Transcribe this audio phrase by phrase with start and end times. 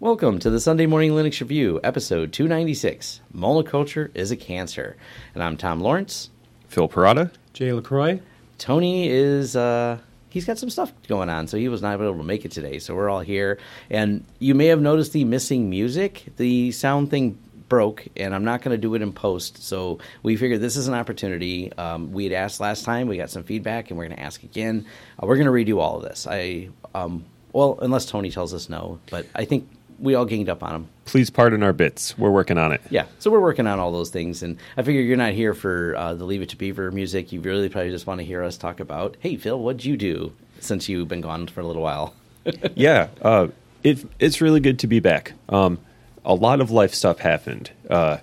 [0.00, 4.96] Welcome to the Sunday Morning Linux Review, episode 296 Monoculture is a Cancer.
[5.34, 6.30] And I'm Tom Lawrence.
[6.66, 7.30] Phil Parada.
[7.52, 8.20] Jay LaCroix.
[8.58, 9.98] Tony is, uh,
[10.30, 12.80] he's got some stuff going on, so he was not able to make it today.
[12.80, 13.60] So we're all here.
[13.88, 16.24] And you may have noticed the missing music.
[16.38, 19.62] The sound thing broke, and I'm not going to do it in post.
[19.62, 21.72] So we figured this is an opportunity.
[21.74, 24.42] Um, we had asked last time, we got some feedback, and we're going to ask
[24.42, 24.86] again.
[25.22, 26.26] Uh, we're going to redo all of this.
[26.28, 29.68] I, um, well, unless Tony tells us no, but I think
[30.04, 30.88] we all ganged up on them.
[31.06, 32.16] Please pardon our bits.
[32.18, 32.82] We're working on it.
[32.90, 35.96] Yeah, so we're working on all those things, and I figure you're not here for
[35.96, 37.32] uh, the Leave It to Beaver music.
[37.32, 40.32] You really probably just want to hear us talk about, hey, Phil, what'd you do
[40.60, 42.14] since you've been gone for a little while?
[42.74, 43.48] yeah, uh,
[43.82, 45.32] it, it's really good to be back.
[45.48, 45.78] Um,
[46.24, 47.70] a lot of life stuff happened.
[47.88, 48.18] Uh,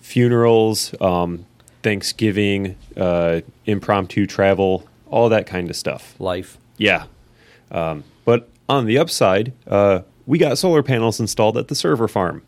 [0.00, 1.46] funerals, um,
[1.82, 6.14] Thanksgiving, uh, impromptu travel, all that kind of stuff.
[6.18, 6.58] Life.
[6.76, 7.06] Yeah.
[7.70, 12.42] Um, but on the upside, uh, we got solar panels installed at the server farm.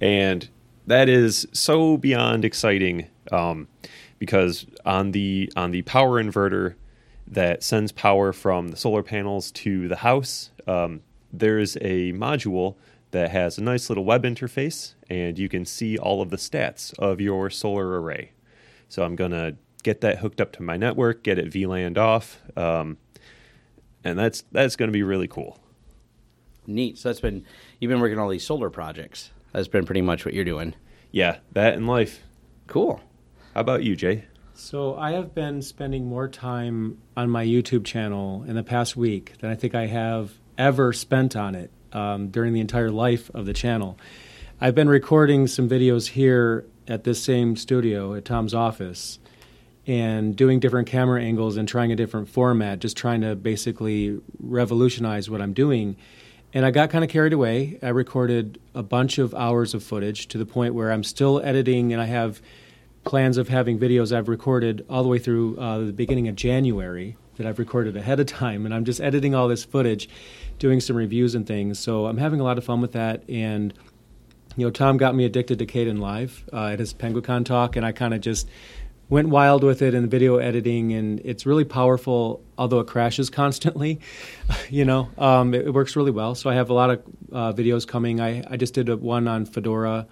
[0.00, 0.48] And
[0.86, 3.68] that is so beyond exciting um,
[4.18, 6.74] because on the on the power inverter
[7.26, 12.76] that sends power from the solar panels to the house, um, there's a module
[13.12, 16.98] that has a nice little web interface, and you can see all of the stats
[16.98, 18.32] of your solar array.
[18.88, 22.98] So I'm gonna get that hooked up to my network, get it VLANed off, um,
[24.02, 25.61] and that's that's gonna be really cool.
[26.66, 26.98] Neat.
[26.98, 27.44] So that's been
[27.78, 29.30] you've been working on all these solar projects.
[29.52, 30.74] That's been pretty much what you're doing.
[31.10, 32.22] Yeah, that and life.
[32.66, 33.00] Cool.
[33.54, 34.24] How about you, Jay?
[34.54, 39.38] So I have been spending more time on my YouTube channel in the past week
[39.40, 43.46] than I think I have ever spent on it um, during the entire life of
[43.46, 43.98] the channel.
[44.60, 49.18] I've been recording some videos here at this same studio at Tom's office
[49.86, 55.28] and doing different camera angles and trying a different format, just trying to basically revolutionize
[55.28, 55.96] what I'm doing.
[56.54, 57.78] And I got kind of carried away.
[57.82, 61.92] I recorded a bunch of hours of footage to the point where I'm still editing,
[61.92, 62.42] and I have
[63.04, 67.16] plans of having videos I've recorded all the way through uh, the beginning of January
[67.36, 68.66] that I've recorded ahead of time.
[68.66, 70.08] And I'm just editing all this footage,
[70.58, 71.78] doing some reviews and things.
[71.78, 73.28] So I'm having a lot of fun with that.
[73.28, 73.72] And,
[74.56, 77.92] you know, Tom got me addicted to Kdenlive uh, at his Penguicon talk, and I
[77.92, 78.48] kind of just
[79.12, 82.42] went wild with it in video editing, and it's really powerful.
[82.56, 84.00] Although it crashes constantly,
[84.70, 86.34] you know, um, it, it, works really well.
[86.34, 88.20] So I have a lot of uh, videos coming.
[88.22, 90.06] I, I just did a, one on Fedora.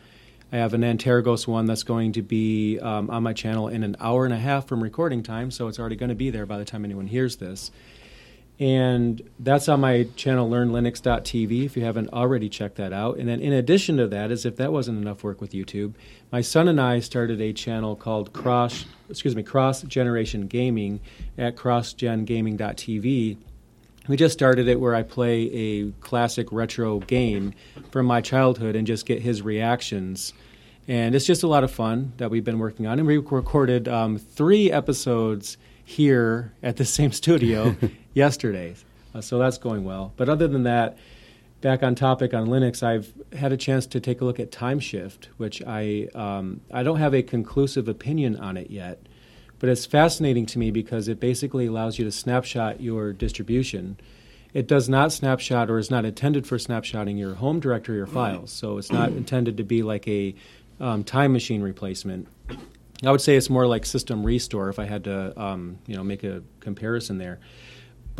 [0.52, 3.96] I have an Antergos one that's going to be um, on my channel in an
[4.00, 6.58] hour and a half from recording time, so it's already going to be there by
[6.58, 7.70] the time anyone hears this.
[8.60, 13.16] And that's on my channel, learnlinux.tv, if you haven't already checked that out.
[13.16, 15.94] And then, in addition to that, as if that wasn't enough work with YouTube,
[16.30, 21.00] my son and I started a channel called Cross, excuse me, Cross Generation Gaming
[21.38, 23.38] at crossgengaming.tv.
[24.08, 27.54] We just started it where I play a classic retro game
[27.90, 30.34] from my childhood and just get his reactions.
[30.86, 32.98] And it's just a lot of fun that we've been working on.
[32.98, 37.74] And we recorded um, three episodes here at the same studio
[38.14, 38.74] yesterday.
[39.14, 40.12] Uh, so that's going well.
[40.16, 40.98] But other than that,
[41.60, 45.26] back on topic on Linux, I've had a chance to take a look at Timeshift,
[45.36, 49.00] which I um, I don't have a conclusive opinion on it yet,
[49.58, 53.98] but it's fascinating to me because it basically allows you to snapshot your distribution.
[54.52, 58.50] It does not snapshot or is not intended for snapshotting your home directory or files,
[58.50, 60.34] so it's not intended to be like a
[60.80, 62.26] um, time machine replacement.
[63.04, 66.02] I would say it's more like system restore if I had to, um, you know,
[66.02, 67.38] make a comparison there.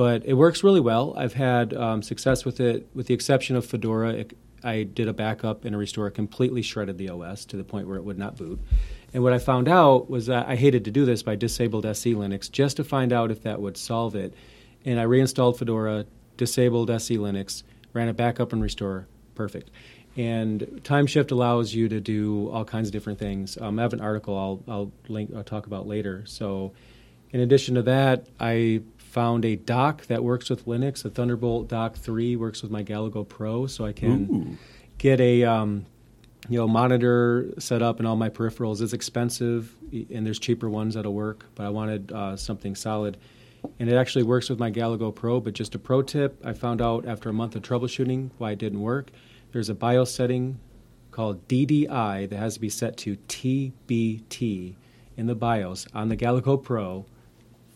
[0.00, 1.12] But it works really well.
[1.14, 4.12] I've had um, success with it, with the exception of Fedora.
[4.12, 7.86] It, I did a backup and a restore, completely shredded the OS to the point
[7.86, 8.58] where it would not boot.
[9.12, 11.84] And what I found out was that I hated to do this, but I disabled
[11.84, 14.32] SELinux just to find out if that would solve it.
[14.86, 16.06] And I reinstalled Fedora,
[16.38, 17.62] disabled SELinux,
[17.92, 19.70] ran a backup and restore, perfect.
[20.16, 23.58] And Timeshift allows you to do all kinds of different things.
[23.60, 26.22] Um, I have an article I'll, I'll link, I'll talk about later.
[26.24, 26.72] So,
[27.32, 31.04] in addition to that, I found a dock that works with Linux.
[31.04, 34.58] A Thunderbolt Dock 3 works with my Galago Pro, so I can Ooh.
[34.98, 35.86] get a um,
[36.48, 38.80] you know monitor set up and all my peripherals.
[38.80, 43.16] It's expensive, and there's cheaper ones that'll work, but I wanted uh, something solid.
[43.78, 45.38] And it actually works with my Galago Pro.
[45.38, 48.58] But just a pro tip, I found out after a month of troubleshooting why it
[48.58, 49.10] didn't work
[49.52, 50.58] there's a BIOS setting
[51.10, 54.74] called DDI that has to be set to TBT
[55.16, 57.04] in the BIOS on the Galago Pro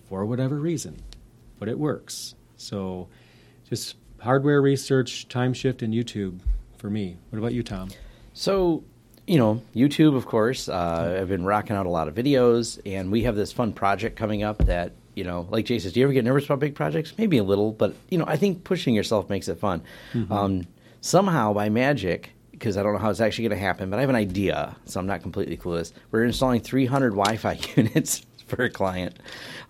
[0.09, 1.03] for whatever reason,
[1.59, 2.35] but it works.
[2.57, 3.09] So
[3.69, 6.41] just hardware research, Timeshift, and YouTube
[6.79, 7.17] for me.
[7.31, 7.91] What about you, Tom?
[8.33, 8.85] So,
[9.27, 10.69] you know, YouTube, of course.
[10.69, 14.17] Uh, I've been rocking out a lot of videos, and we have this fun project
[14.17, 16.75] coming up that, you know, like Jay says, do you ever get nervous about big
[16.75, 17.15] projects?
[17.17, 19.83] Maybe a little, but, you know, I think pushing yourself makes it fun.
[20.13, 20.33] Mm-hmm.
[20.33, 20.67] Um,
[21.01, 24.01] somehow by magic, because I don't know how it's actually going to happen, but I
[24.01, 25.93] have an idea, so I'm not completely clueless.
[26.11, 29.19] We're installing 300 Wi-Fi units for a client,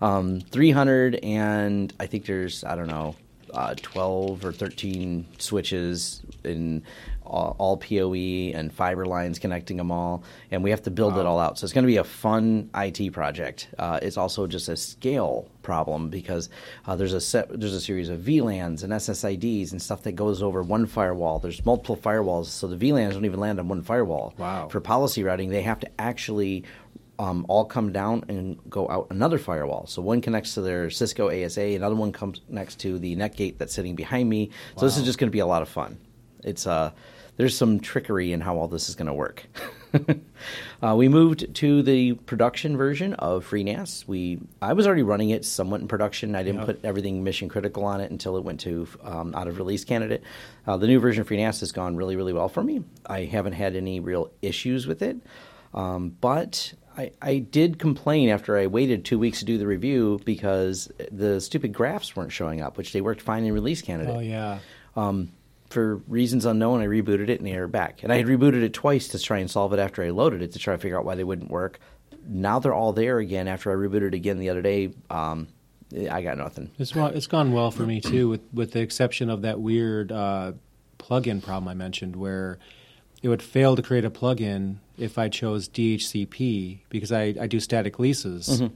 [0.01, 3.15] um, 300, and I think there's I don't know,
[3.55, 6.83] uh, 12 or 13 switches in
[7.25, 11.21] all, all, PoE and fiber lines connecting them all, and we have to build wow.
[11.21, 11.57] it all out.
[11.57, 13.69] So it's going to be a fun IT project.
[13.79, 16.49] Uh, it's also just a scale problem because
[16.85, 20.43] uh, there's a set, there's a series of VLANs and SSIDs and stuff that goes
[20.43, 21.39] over one firewall.
[21.39, 24.33] There's multiple firewalls, so the VLANs don't even land on one firewall.
[24.37, 24.67] Wow.
[24.67, 26.65] For policy routing, they have to actually
[27.19, 29.87] um, all come down and go out another firewall.
[29.87, 33.73] So one connects to their Cisco ASA, another one comes next to the NetGate that's
[33.73, 34.49] sitting behind me.
[34.75, 34.87] So wow.
[34.87, 35.97] this is just going to be a lot of fun.
[36.43, 36.91] It's uh,
[37.37, 39.45] there's some trickery in how all this is going to work.
[40.83, 44.07] uh, we moved to the production version of FreeNAS.
[44.07, 46.35] We I was already running it somewhat in production.
[46.35, 49.57] I didn't put everything mission critical on it until it went to um, out of
[49.57, 50.23] release candidate.
[50.67, 52.83] Uh, the new version of FreeNAS has gone really really well for me.
[53.05, 55.17] I haven't had any real issues with it.
[55.73, 60.19] Um, but I, I did complain after I waited two weeks to do the review
[60.23, 64.15] because the stupid graphs weren't showing up, which they worked fine in release candidate.
[64.15, 64.59] Oh yeah.
[64.95, 65.31] Um,
[65.69, 68.03] for reasons unknown, I rebooted it and they are back.
[68.03, 70.53] And I had rebooted it twice to try and solve it after I loaded it
[70.53, 71.79] to try to figure out why they wouldn't work.
[72.27, 74.91] Now they're all there again after I rebooted again the other day.
[75.09, 75.47] Um,
[76.09, 76.71] I got nothing.
[76.79, 80.53] It's it's gone well for me too, with with the exception of that weird uh,
[80.97, 82.57] plugin problem I mentioned, where
[83.21, 87.59] it would fail to create a plugin if I chose DHCP because I, I do
[87.59, 88.47] static leases.
[88.47, 88.75] Mm-hmm.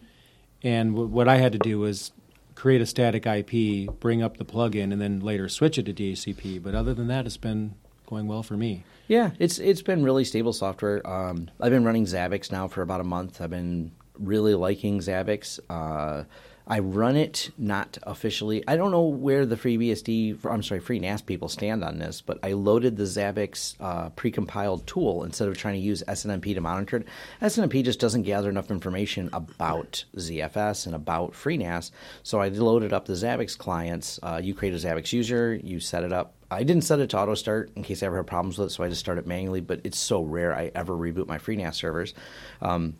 [0.63, 2.11] And w- what I had to do was
[2.55, 6.61] create a static IP, bring up the plugin, and then later switch it to DHCP.
[6.61, 7.75] But other than that, it's been
[8.05, 8.83] going well for me.
[9.07, 11.05] Yeah, it's it's been really stable software.
[11.07, 13.41] Um, I've been running Zabbix now for about a month.
[13.41, 15.59] I've been really liking Zabbix.
[15.69, 16.25] Uh,
[16.69, 18.63] I run it not officially.
[18.67, 22.51] I don't know where the FreeBSD, I'm sorry, FreeNAS people stand on this, but I
[22.53, 27.07] loaded the Zabbix uh, precompiled tool instead of trying to use SNMP to monitor it.
[27.41, 31.89] SNMP just doesn't gather enough information about ZFS and about FreeNAS,
[32.21, 34.19] so I loaded up the Zabbix clients.
[34.21, 37.19] Uh, you create a Zabbix user, you set it up I didn't set it to
[37.19, 39.27] auto start in case I ever had problems with it, so I just start it
[39.27, 39.61] manually.
[39.61, 42.13] But it's so rare I ever reboot my FreeNAS servers.
[42.61, 42.95] Um,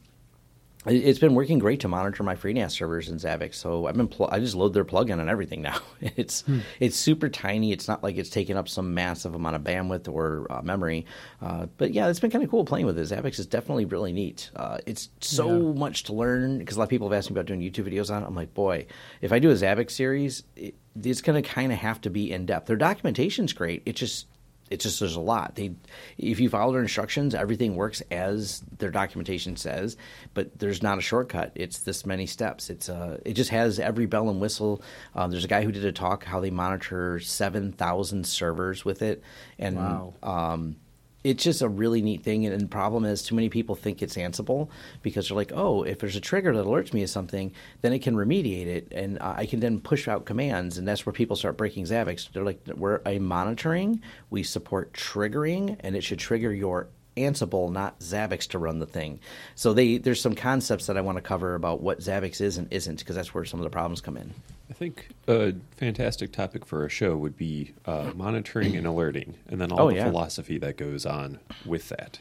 [0.89, 3.55] it's been working great to monitor my FreeNAS servers in Zabbix.
[3.55, 5.79] So I've been pl- I just load their plugin and everything now.
[6.15, 6.59] It's hmm.
[6.79, 7.71] it's super tiny.
[7.71, 11.05] It's not like it's taking up some massive amount of bandwidth or uh, memory.
[11.41, 13.09] Uh, but yeah, it's been kind of cool playing with it.
[13.09, 14.49] Zabbix is definitely really neat.
[14.55, 15.79] Uh, it's so yeah.
[15.79, 18.13] much to learn because a lot of people have asked me about doing YouTube videos
[18.13, 18.27] on it.
[18.27, 18.87] I'm like, boy,
[19.21, 22.31] if I do a Zabbix series, it, it's going to kind of have to be
[22.31, 22.67] in depth.
[22.67, 23.83] Their documentation's great.
[23.85, 24.25] It just
[24.69, 25.55] it's just there's a lot.
[25.55, 25.75] They,
[26.17, 29.97] if you follow their instructions, everything works as their documentation says.
[30.33, 31.51] But there's not a shortcut.
[31.55, 32.69] It's this many steps.
[32.69, 34.81] It's uh, it just has every bell and whistle.
[35.15, 39.01] Uh, there's a guy who did a talk how they monitor seven thousand servers with
[39.01, 39.23] it,
[39.57, 40.13] and wow.
[40.23, 40.75] um,
[41.23, 42.45] it's just a really neat thing.
[42.45, 44.69] And the problem is, too many people think it's Ansible
[45.01, 47.51] because they're like, oh, if there's a trigger that alerts me of something,
[47.81, 50.77] then it can remediate it, and I can then push out commands.
[50.77, 52.31] And that's where people start breaking Zabbix.
[52.31, 56.87] They're like, we're a monitoring, we support triggering, and it should trigger your
[57.19, 59.19] Ansible, not Zabbix, to run the thing.
[59.55, 62.71] So they, there's some concepts that I want to cover about what Zabbix is and
[62.71, 64.33] isn't, because that's where some of the problems come in.
[64.69, 69.59] I think a fantastic topic for a show would be uh, monitoring and alerting, and
[69.59, 70.05] then all oh, the yeah.
[70.05, 72.19] philosophy that goes on with that.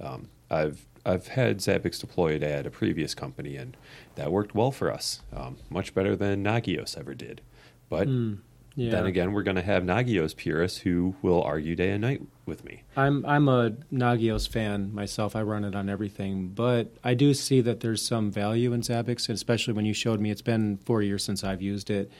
[0.00, 3.76] Um, I've I've had Zabbix deployed at a previous company, and
[4.14, 7.40] that worked well for us, um, much better than Nagios ever did.
[7.88, 8.38] But mm.
[8.74, 8.90] Yeah.
[8.90, 12.64] Then again, we're going to have Nagios purists who will argue day and night with
[12.64, 12.84] me.
[12.96, 15.36] I'm I'm a Nagios fan myself.
[15.36, 19.28] I run it on everything, but I do see that there's some value in Zabbix,
[19.28, 20.30] especially when you showed me.
[20.30, 22.10] It's been four years since I've used it,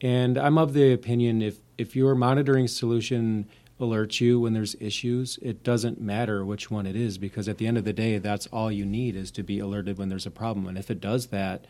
[0.00, 3.48] and I'm of the opinion if if your monitoring solution
[3.80, 7.66] alerts you when there's issues, it doesn't matter which one it is because at the
[7.66, 10.30] end of the day, that's all you need is to be alerted when there's a
[10.30, 11.66] problem, and if it does that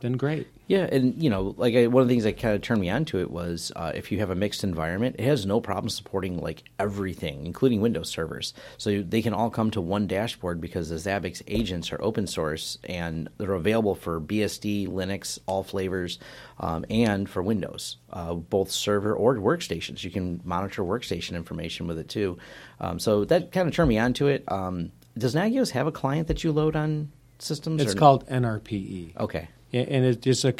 [0.00, 0.48] then great.
[0.66, 2.88] Yeah, and you know, like I, one of the things that kind of turned me
[2.88, 5.90] on to it was uh, if you have a mixed environment, it has no problem
[5.90, 8.54] supporting like everything, including Windows servers.
[8.78, 12.78] So they can all come to one dashboard because the Zabbix agents are open source
[12.84, 16.18] and they're available for BSD, Linux, all flavors,
[16.58, 20.02] um, and for Windows, uh, both server or workstations.
[20.02, 22.38] You can monitor workstation information with it too.
[22.80, 24.44] Um, so that kind of turned me on to it.
[24.50, 27.82] Um, does Nagios have a client that you load on systems?
[27.82, 29.16] It's called NRPE.
[29.18, 30.54] Okay and it's just a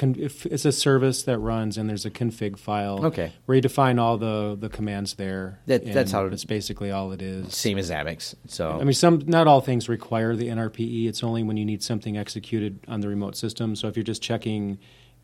[0.53, 3.05] it's a service that runs and there's a config file.
[3.07, 3.33] Okay.
[3.47, 5.59] Where you define all the the commands there.
[5.67, 7.55] That, that's how it's basically all it is.
[7.55, 8.71] Same as Zabbix so.
[8.71, 12.17] I mean some not all things require the NRPE it's only when you need something
[12.17, 13.75] executed on the remote system.
[13.75, 14.79] So if you're just checking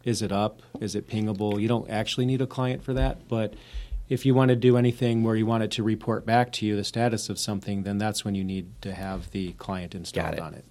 [0.07, 0.62] is it up?
[0.81, 1.61] Is it pingable?
[1.61, 3.26] You don't actually need a client for that.
[3.28, 3.55] But
[4.09, 6.76] if you want to do anything where you want it to report back to you
[6.76, 10.40] the status of something, then that's when you need to have the client installed it.
[10.40, 10.64] on it.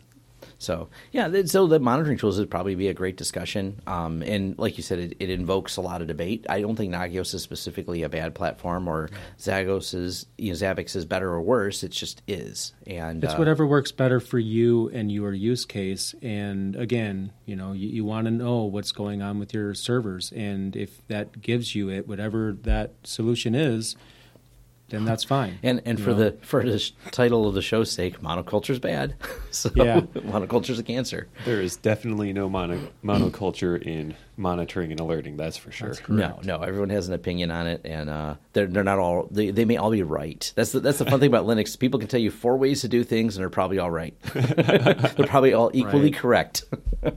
[0.57, 3.81] So yeah, so the monitoring tools would probably be a great discussion.
[3.87, 6.45] Um, and like you said, it, it invokes a lot of debate.
[6.49, 9.09] I don't think Nagios is specifically a bad platform, or
[9.39, 11.83] Zagos is you know Zabbix is better or worse.
[11.83, 16.15] It just is, and It's uh, whatever works better for you and your use case.
[16.21, 20.31] And again, you know, you, you want to know what's going on with your servers,
[20.31, 23.95] and if that gives you it, whatever that solution is,
[24.89, 25.57] then that's fine.
[25.63, 26.15] And and for know?
[26.17, 29.15] the for the sh- title of the show's sake, monoculture is bad.
[29.51, 30.01] so Yeah.
[30.01, 31.27] monoculture is a cancer.
[31.43, 35.37] There is definitely no mono, monoculture in monitoring and alerting.
[35.37, 35.89] That's for sure.
[35.95, 36.61] That's No, no.
[36.61, 39.27] Everyone has an opinion on it, and uh, they're they're not all.
[39.31, 40.51] They, they may all be right.
[40.55, 41.77] That's the that's the fun thing about Linux.
[41.79, 44.13] People can tell you four ways to do things, and they're probably all right.
[44.33, 46.15] they're probably all equally Right.
[46.15, 46.63] correct.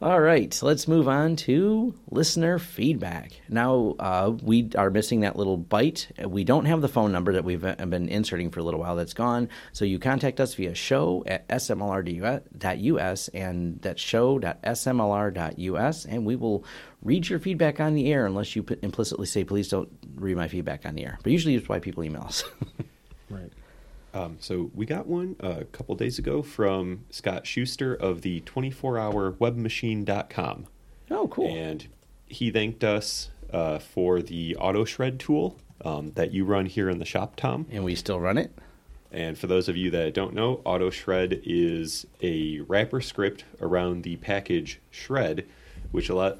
[0.00, 3.32] all right, let's move on to listener feedback.
[3.48, 6.12] Now uh, we are missing that little bite.
[6.24, 8.94] We don't have the phone number that we've uh, been inserting for a little while.
[8.94, 9.48] That's gone.
[9.72, 16.64] So you contact us via show at smlr.us, and that's show.smlr.us, and we will
[17.02, 20.86] read your feedback on the air unless you implicitly say, please don't read my feedback
[20.86, 21.18] on the air.
[21.24, 22.44] But usually it's why people email us.
[23.30, 23.50] right.
[24.18, 30.66] Um, so we got one a couple days ago from Scott Schuster of the 24hourwebmachine.com.
[31.10, 31.46] oh, cool.
[31.46, 31.86] And
[32.26, 36.98] he thanked us uh, for the auto shred tool um, that you run here in
[36.98, 37.66] the shop, Tom.
[37.70, 38.50] And we still run it?
[39.12, 44.02] And for those of you that don't know, auto shred is a wrapper script around
[44.02, 45.46] the package shred,
[45.92, 46.38] which a lot,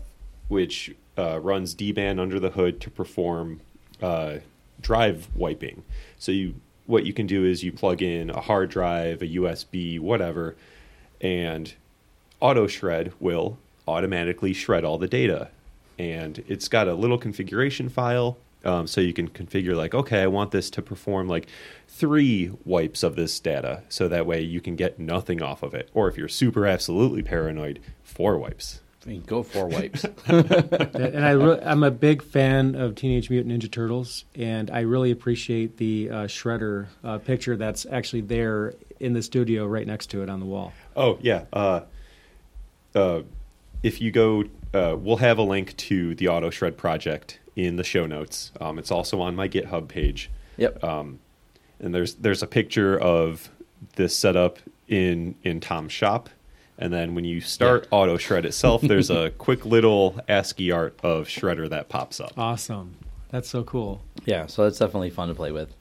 [0.48, 3.60] which uh, runs dban under the hood to perform
[4.02, 4.38] uh,
[4.80, 5.84] drive wiping.
[6.18, 6.56] So you,
[6.88, 10.56] what you can do is you plug in a hard drive, a USB, whatever,
[11.20, 11.74] and
[12.40, 15.50] auto shred will automatically shred all the data.
[15.98, 20.26] And it's got a little configuration file um, so you can configure like okay i
[20.26, 21.46] want this to perform like
[21.86, 25.88] three wipes of this data so that way you can get nothing off of it.
[25.94, 30.04] Or if you're super absolutely paranoid four wipes I mean, go four wipes.
[30.26, 35.10] and I re- I'm a big fan of Teenage Mutant Ninja Turtles, and I really
[35.10, 40.22] appreciate the uh, Shredder uh, picture that's actually there in the studio right next to
[40.22, 40.74] it on the wall.
[40.94, 41.80] oh yeah uh,
[42.94, 43.22] uh,
[43.82, 47.84] if you go uh, we'll have a link to the auto shred project in the
[47.84, 50.82] show notes um, it's also on my github page yep.
[50.82, 51.20] um,
[51.78, 53.48] and there's there's a picture of
[53.94, 56.28] this setup in in Tom's shop,
[56.78, 61.26] and then when you start auto shred itself, there's a quick little ASCII art of
[61.26, 62.32] Shredder that pops up.
[62.38, 62.96] Awesome.
[63.30, 64.00] That's so cool.
[64.24, 65.74] Yeah, so that's definitely fun to play with.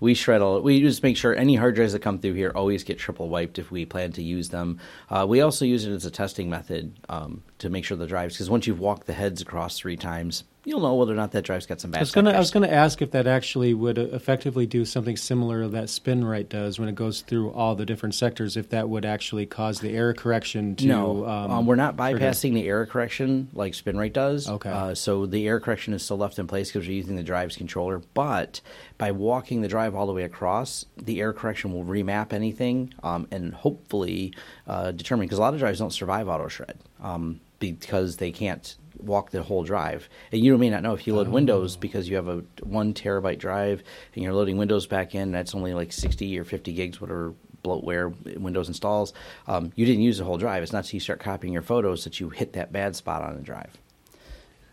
[0.00, 0.60] We shred all.
[0.60, 3.58] We just make sure any hard drives that come through here always get triple wiped
[3.58, 4.78] if we plan to use them.
[5.10, 8.34] Uh, we also use it as a testing method um, to make sure the drives,
[8.34, 11.42] because once you've walked the heads across three times, you'll know whether or not that
[11.42, 11.98] drive's got some bad.
[11.98, 15.16] I was gonna I was gonna ask if that actually would uh, effectively do something
[15.16, 18.56] similar that SpinRite does when it goes through all the different sectors.
[18.56, 22.54] If that would actually cause the error correction to no, um, um, we're not bypassing
[22.54, 24.48] the error correction like SpinRite does.
[24.48, 24.70] Okay.
[24.70, 27.56] Uh, so the error correction is still left in place because we're using the drive's
[27.56, 28.02] controller.
[28.14, 28.60] But
[28.98, 33.26] by walking the drive all the way across, the error correction will remap anything um,
[33.30, 34.34] and hopefully
[34.66, 38.76] uh, determine because a lot of drives don't survive auto shred um, because they can't
[38.98, 40.08] walk the whole drive.
[40.32, 43.38] And you may not know if you load Windows because you have a one terabyte
[43.38, 43.82] drive
[44.14, 45.30] and you're loading Windows back in.
[45.32, 49.12] That's only like 60 or 50 gigs, whatever bloatware Windows installs.
[49.46, 50.62] Um, you didn't use the whole drive.
[50.62, 53.34] It's not until you start copying your photos that you hit that bad spot on
[53.36, 53.78] the drive.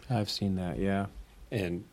[0.10, 0.78] I've seen that.
[0.78, 1.08] Yeah.
[1.52, 1.84] And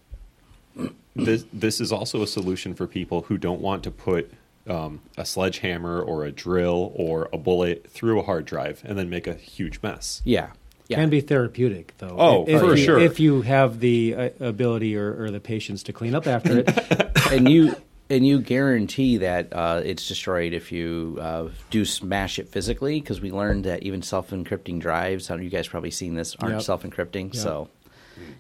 [1.15, 4.33] this this is also a solution for people who don't want to put
[4.67, 9.11] um, a sledgehammer or a drill or a bullet through a hard drive and then
[9.11, 10.23] make a huge mess.
[10.25, 10.51] Yeah.
[10.93, 10.97] Yeah.
[10.99, 12.17] Can be therapeutic though.
[12.19, 12.99] Oh, if for you, sure.
[12.99, 17.23] If you have the uh, ability or, or the patience to clean up after it.
[17.33, 17.75] and you
[18.11, 23.21] and you guarantee that uh, it's destroyed if you uh, do smash it physically because
[23.21, 26.63] we learned that even self-encrypting drives I you guys probably seen this aren't Yep.
[26.63, 27.43] self-encrypting Yep.
[27.43, 27.69] so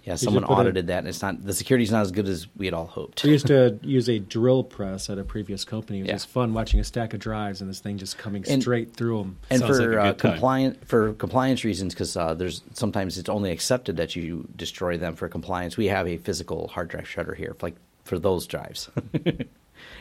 [0.04, 2.46] yeah someone put a- audited that and it's not the security's not as good as
[2.56, 5.98] we had all hoped We used to use a drill press at a previous company.
[5.98, 6.14] It was Yeah.
[6.14, 9.18] just fun watching a stack of drives and this thing just coming And- straight through
[9.18, 9.38] them.
[9.50, 13.28] and Sounds for like uh, good compliant for compliance reasons because uh, there's sometimes it's
[13.28, 17.36] only accepted that you destroy them for compliance we have a physical hard drive shredder
[17.36, 17.74] here like
[18.04, 18.90] for those drives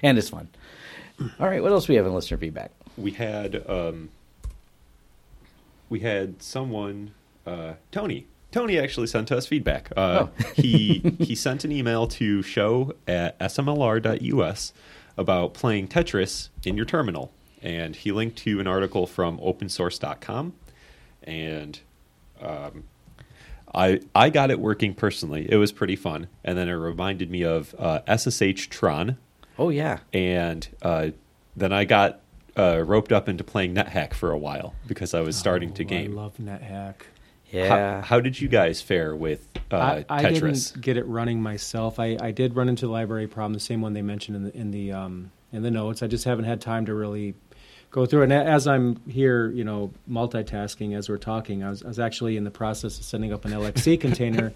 [0.04, 0.50] and it's fun
[1.40, 4.10] all right what else do we have in listener feedback we had um,
[5.90, 7.12] we had someone
[7.46, 8.26] uh, Tony.
[8.52, 9.92] Tony actually sent us feedback.
[9.96, 10.30] Uh, Oh.
[10.56, 14.74] he he sent an email to show at smlr.us
[15.18, 17.32] about playing Tetris in your terminal,
[17.62, 20.54] and he linked to an article from OpenSource.com,
[21.24, 21.80] and
[22.42, 22.84] um,
[23.74, 25.48] I I got it working personally.
[25.50, 29.18] It was pretty fun, and then it reminded me of uh, SSH Tron,
[29.58, 30.00] Oh yeah.
[30.14, 31.10] and uh,
[31.56, 32.20] then I got
[32.58, 35.88] uh, roped up into playing NetHack for a while because I was starting to Oh,
[35.88, 36.12] game.
[36.18, 36.96] I love NetHack.
[37.52, 38.02] Yeah.
[38.02, 40.72] How, how did you guys fare with uh, I, I Tetris?
[40.74, 42.00] didn't get it running myself.
[42.00, 44.58] I, I did run into the library problem, the same one they mentioned in the
[44.58, 46.02] in the um, in the notes.
[46.02, 47.36] I just haven't had time to really
[47.92, 48.32] go through it.
[48.32, 52.38] And as I'm here, you know, multitasking as we're talking, I was, I was actually
[52.38, 54.54] in the process of setting up an LXC container,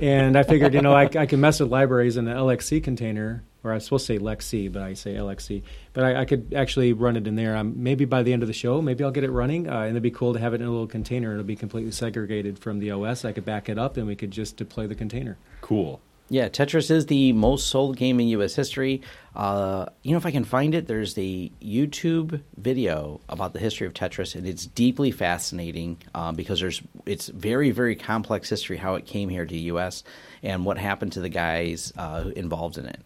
[0.00, 3.44] and I figured, you know, I, I can mess with libraries in the LXC container,
[3.62, 5.62] or I was supposed to say LexC, but I say LXC.
[5.92, 7.56] But I, I could actually run it in there.
[7.56, 9.90] Um, maybe by the end of the show, maybe I'll get it running, uh, and
[9.90, 11.32] it'd be cool to have it in a little container.
[11.32, 13.24] It'll be completely segregated from the OS.
[13.24, 15.36] I could back it up, and we could just deploy the container.
[15.60, 16.00] Cool.
[16.32, 18.54] Yeah, Tetris is the most sold game in U.S.
[18.54, 19.02] history.
[19.36, 23.86] Uh, you know, if I can find it, there's a YouTube video about the history
[23.86, 28.94] of Tetris, and it's deeply fascinating uh, because there's it's very, very complex history how
[28.94, 30.04] it came here to the U.S.
[30.42, 33.00] and what happened to the guys uh, involved in it.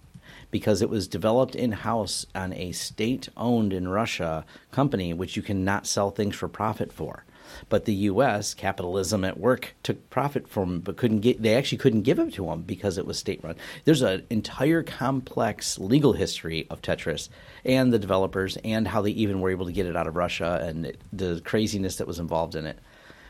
[0.52, 5.42] Because it was developed in house on a state owned in Russia company, which you
[5.42, 7.24] cannot sell things for profit for.
[7.68, 8.54] But the U.S.
[8.54, 11.42] capitalism at work took profit from, but couldn't get.
[11.42, 13.56] They actually couldn't give it to them because it was state run.
[13.84, 17.28] There's an entire complex legal history of Tetris
[17.64, 20.60] and the developers and how they even were able to get it out of Russia
[20.62, 22.78] and the craziness that was involved in it.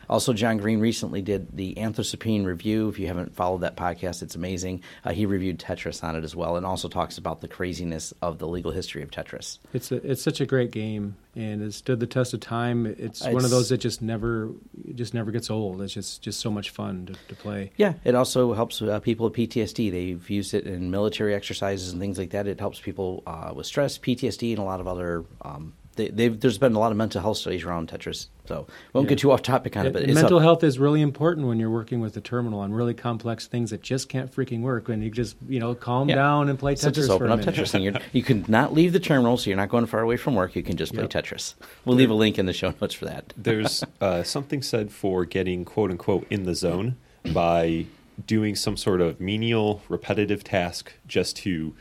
[0.09, 2.89] Also, John Green recently did the Anthropocene review.
[2.89, 4.83] If you haven't followed that podcast, it's amazing.
[5.03, 8.39] Uh, he reviewed Tetris on it as well, and also talks about the craziness of
[8.39, 9.59] the legal history of Tetris.
[9.73, 12.85] It's a, it's such a great game, and it stood the test of time.
[12.85, 14.49] It's, one of those that just never
[14.87, 15.81] it just never gets old.
[15.81, 17.71] It's just just so much fun to, to play.
[17.77, 19.91] Yeah, it also helps uh, people with PTSD.
[19.91, 22.47] They've used it in military exercises and things like that.
[22.47, 25.25] It helps people uh, with stress, PTSD, and a lot of other.
[25.41, 25.73] Um,
[26.05, 29.09] they, there's been a lot of mental health studies around Tetris, so won't Yeah.
[29.09, 29.93] get too off topic on it.
[29.93, 32.59] But And it's mental a- health is really important when you're working with the terminal
[32.59, 34.87] on really complex things that just can't freaking work.
[34.87, 36.15] When you just you know calm Yeah.
[36.15, 37.55] down and play So Tetris just for open a up minute.
[37.55, 40.17] Tetris, and you're, you can not leave the terminal, so you're not going far away
[40.17, 40.55] from work.
[40.55, 41.09] You can just play Yep.
[41.11, 41.55] Tetris.
[41.83, 43.33] We'll leave a link in the show notes for that.
[43.35, 46.95] There's uh, something said for getting quote unquote in the zone
[47.33, 47.85] by
[48.25, 51.73] doing some sort of menial, repetitive task just to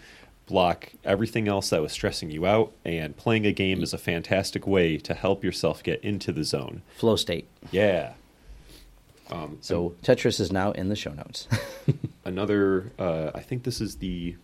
[0.47, 2.73] block everything else that was stressing you out.
[2.85, 6.83] And playing a game is a fantastic way to help yourself get into the zone.
[6.97, 7.49] Flow state.
[7.71, 8.13] Yeah.
[9.31, 11.49] Um, So Tetris is now in the show notes.
[12.27, 14.37] another uh, i think this is the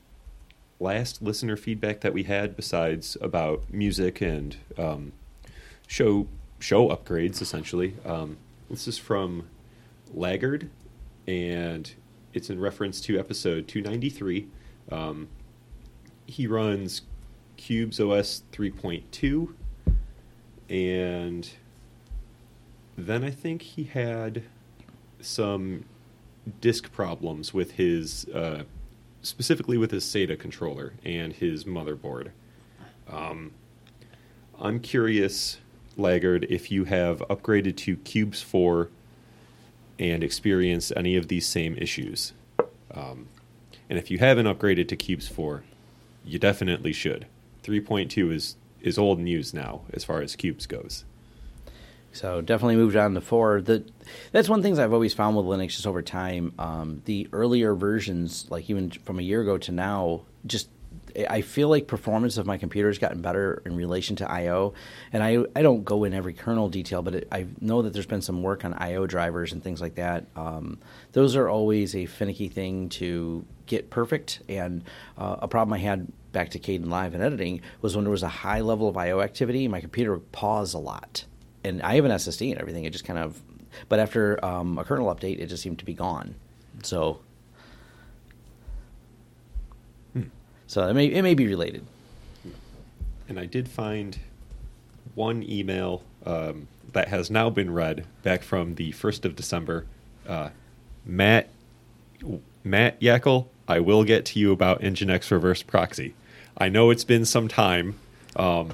[0.79, 5.13] last listener feedback that we had besides about music and um,
[5.87, 6.27] show
[6.61, 8.37] show upgrades essentially um,
[8.71, 9.49] this is from
[10.15, 10.71] laggard
[11.27, 11.95] and
[12.33, 14.47] it's in reference to episode 293
[14.91, 15.29] um,
[16.27, 17.03] he runs
[17.59, 19.55] Qubes OS 3.2
[20.69, 21.51] and
[22.97, 24.43] then i think he had
[25.21, 25.85] some
[26.61, 28.65] disk problems with his uh,
[29.23, 32.31] specifically with his SATA controller and his motherboard.
[33.09, 33.53] Um,
[34.61, 35.59] I'm curious,
[35.97, 38.91] Laggard, if you have upgraded to Qubes 4
[39.99, 42.33] and experienced any of these same issues.
[42.93, 43.29] Um,
[43.89, 45.63] and if you haven't upgraded to Qubes 4,
[46.25, 47.27] you definitely should.
[47.63, 51.05] 3.2 is is old news now as far as Qubes goes.
[52.13, 53.61] So definitely moved on to four.
[53.63, 53.85] The
[54.33, 56.53] that's one things I've always found with Linux just over time.
[56.59, 60.69] Um, the earlier versions, like even from a year ago to now, just
[61.29, 64.75] I feel like performance of my computer has gotten better in relation to I/O.
[65.13, 68.07] And I I don't go in every kernel detail, but it, I know that there's
[68.07, 70.27] been some work on I/O drivers and things like that.
[70.37, 70.79] Um,
[71.13, 74.41] those are always a finicky thing to get perfect.
[74.49, 74.85] And
[75.19, 78.29] uh, a problem I had back to Kdenlive and editing was when there was a
[78.29, 81.25] high level of I/O activity, my computer would pause a lot
[81.65, 82.85] and I have an SSD and everything.
[82.85, 83.41] It just kind of,
[83.89, 86.35] but after um, a kernel update, it just seemed to be gone.
[86.83, 87.21] So,
[90.67, 91.87] so it may it may be related.
[93.29, 94.19] And I did find
[95.15, 99.87] one email um, that has now been read back from the 1st of December.
[100.27, 100.51] Uh,
[101.05, 101.49] Matt
[102.65, 106.15] Matt Yackel, I will get to you about Nginx reverse proxy.
[106.57, 107.99] I know it's been some time,
[108.37, 108.73] um,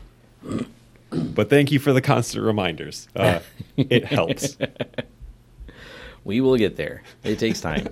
[1.10, 3.08] but thank you for the constant reminders.
[3.14, 3.40] Uh,
[3.76, 4.56] it helps.
[6.24, 7.02] We will get there.
[7.22, 7.88] It takes time.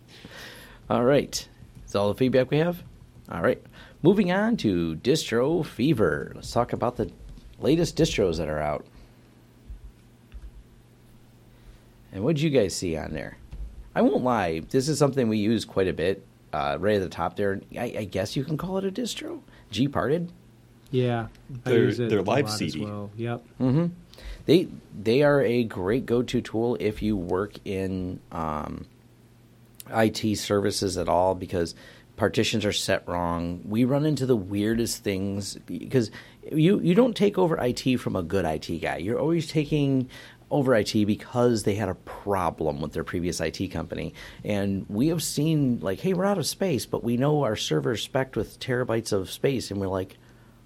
[0.90, 1.46] all right,
[1.80, 2.82] that's all the feedback we have.
[3.30, 3.62] All right,
[4.02, 6.32] moving on to distro fever.
[6.34, 7.10] Let's talk about the
[7.58, 8.86] latest distros that are out.
[12.12, 13.36] And what did you guys see on there?
[14.00, 14.60] I won't lie.
[14.70, 16.24] This is something we use quite a bit.
[16.54, 17.60] Uh, right at the top there.
[17.78, 19.40] I, I guess you can call it a distro.
[19.70, 20.30] GParted.
[20.90, 21.26] Yeah,
[21.66, 22.84] I They're- use it they're a live lot as CD.
[22.86, 23.10] well.
[23.16, 23.44] Yep.
[23.60, 23.86] Mm-hmm.
[24.46, 24.68] they
[25.00, 28.86] they are a great go-to tool if you work in um,
[29.94, 31.74] IT services at all because
[32.16, 33.60] partitions are set wrong.
[33.64, 36.10] We run into the weirdest things because
[36.50, 38.96] you you don't take over IT from a good IT guy.
[38.96, 40.08] You're always taking
[40.50, 44.14] over IT because they had a problem with their previous IT company.
[44.44, 48.02] And we have seen like, hey, we're out of space, but we know our server's
[48.02, 50.16] spec with terabytes of space, and we're like,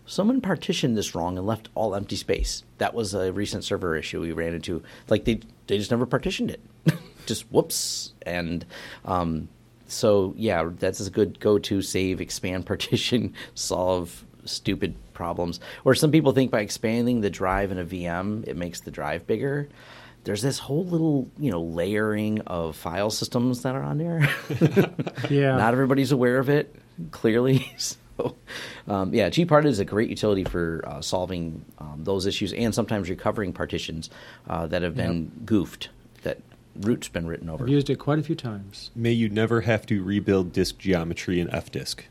[0.07, 2.64] someone partitioned this wrong and left all empty space.
[2.79, 4.83] That was a recent server issue we ran into.
[5.09, 6.61] Like they they just never partitioned it.
[7.27, 8.12] just whoops.
[8.23, 8.64] And
[9.05, 9.49] um,
[9.87, 15.61] so yeah, that's a good go-to save, expand, partition, solve stupid problems.
[15.85, 19.27] Or some people think by expanding the drive in a VM, it makes the drive
[19.27, 19.68] bigger.
[20.24, 24.29] There's this whole little, you know, layering of file systems that are on there.
[25.31, 25.57] yeah.
[25.57, 26.74] Not everybody's aware of it,
[27.11, 27.66] clearly.
[28.16, 28.37] So,
[28.87, 33.11] um, yeah, gpart is a great utility for uh, solving um, those issues and sometimes
[33.11, 34.09] recovering partitions
[34.48, 35.44] uh, that have been yep.
[35.44, 35.88] goofed,
[36.22, 36.38] that
[36.81, 37.64] root's been written over.
[37.64, 38.92] I've used it quite a few times.
[38.94, 42.03] May you never have to rebuild disk geometry in FDisk.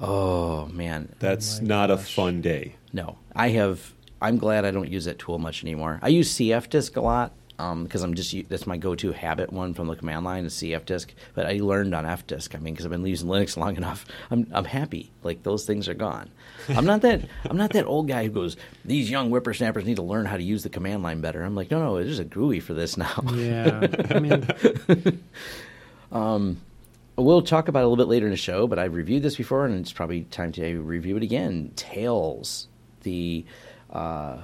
[0.00, 2.00] Oh man, that's oh not gosh.
[2.00, 2.74] a fun day.
[2.92, 3.92] No, I have.
[4.20, 5.98] I'm glad I don't use that tool much anymore.
[6.02, 9.86] I use cfdisk a lot because um, I'm just that's my go-to habit one from
[9.86, 11.08] the command line is cfdisk.
[11.34, 12.54] But I learned on fdisk.
[12.54, 15.10] I mean, because I've been using Linux long enough, I'm I'm happy.
[15.22, 16.30] Like those things are gone.
[16.68, 18.56] I'm not that I'm not that old guy who goes.
[18.84, 21.42] These young whippersnappers need to learn how to use the command line better.
[21.42, 23.22] I'm like, no, no, there's a GUI for this now.
[23.34, 24.48] Yeah, I mean,
[26.12, 26.60] um,
[27.16, 28.66] we'll talk about it a little bit later in the show.
[28.66, 31.72] But I've reviewed this before, and it's probably time to review it again.
[31.76, 32.68] Tails,
[33.02, 33.44] the
[33.90, 34.38] uh,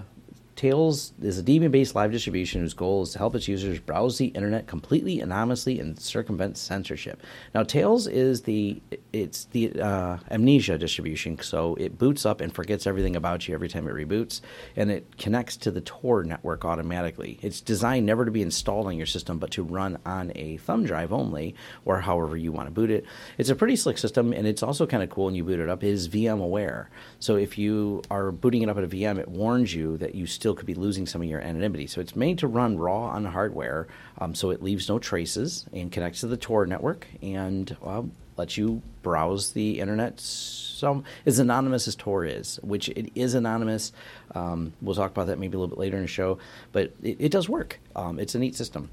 [0.61, 4.27] Tails is a Debian-based live distribution whose goal is to help its users browse the
[4.27, 7.23] internet completely anonymously and circumvent censorship.
[7.55, 8.83] Now, Tails is the
[9.15, 13.71] it's the uh, amnesia distribution, so it boots up and forgets everything about you every
[13.71, 14.43] time it reboots,
[14.77, 17.39] and it connects to the Tor network automatically.
[17.41, 20.85] It's designed never to be installed on your system, but to run on a thumb
[20.85, 21.55] drive only,
[21.87, 23.07] or however you want to boot it.
[23.39, 25.71] It's a pretty slick system, and it's also kind of cool when you boot it
[25.71, 25.83] up.
[25.83, 26.91] It is VM aware,
[27.21, 30.27] so if you are booting it up at a VM, it warns you that you
[30.27, 31.87] still could be losing some of your anonymity.
[31.87, 33.87] So it's made to run raw on hardware,
[34.19, 37.77] um, so it leaves no traces and connects to the Tor network and
[38.39, 40.19] lets you browse the internet.
[40.19, 43.93] Some as anonymous as Tor is, which it is anonymous.
[44.35, 46.39] Um, we'll talk about that maybe a little bit later in the show,
[46.73, 47.79] but it, it does work.
[47.95, 48.91] Um, it's a neat system.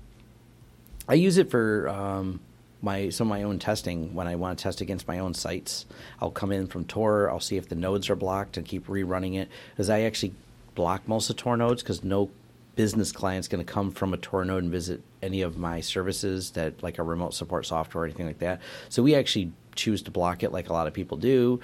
[1.07, 2.41] I use it for um,
[2.87, 5.85] my some of my own testing when I want to test against my own sites.
[6.19, 7.29] I'll come in from Tor.
[7.29, 9.49] I'll see if the nodes are blocked and keep rerunning it.
[9.71, 10.33] because I actually
[10.73, 12.31] block most of Tor nodes because no
[12.75, 16.51] business client's going to come from a Tor node and visit any of my services
[16.51, 18.61] that like a remote support software or anything like that.
[18.89, 21.59] So we actually choose to block it like a lot of people do.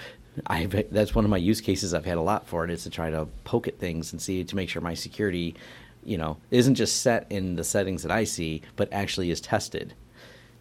[0.47, 2.89] i that's one of my use cases I've had a lot for it is to
[2.89, 5.55] try to poke at things and see to make sure my security,
[6.03, 9.93] you know, isn't just set in the settings that I see, but actually is tested.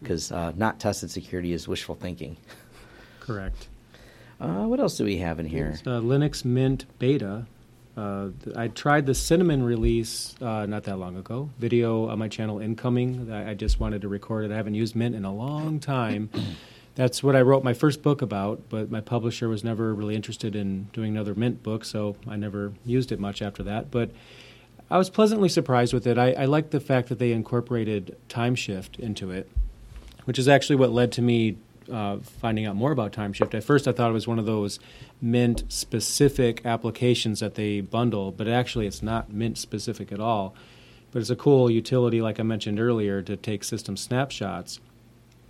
[0.02, 2.36] Because uh, not tested security is wishful thinking.
[3.20, 3.68] Correct.
[4.40, 5.68] Uh, what else do we have in here?
[5.74, 7.46] It's, uh, Linux Mint Beta
[7.96, 11.50] uh, I tried the Cinnamon release uh, not that long ago.
[11.58, 13.30] Video on my channel incoming.
[13.30, 14.50] I, I, just wanted to record it.
[14.52, 16.30] I haven't used Mint in a long time.
[16.94, 20.54] That's what I wrote my first book about, but my publisher was never really interested
[20.56, 23.90] in doing another Mint book, so I never used it much after that.
[23.90, 24.10] But
[24.90, 26.18] I was pleasantly surprised with it.
[26.18, 29.50] I, I liked the fact that they incorporated Timeshift into it,
[30.24, 31.56] which is actually what led to me
[31.90, 33.54] uh, finding out more about Timeshift.
[33.54, 34.78] At first, I thought it was one of those
[35.20, 40.54] Mint specific applications that they bundle, but actually, it's not Mint specific at all.
[41.10, 44.80] But it's a cool utility, like I mentioned earlier, to take system snapshots.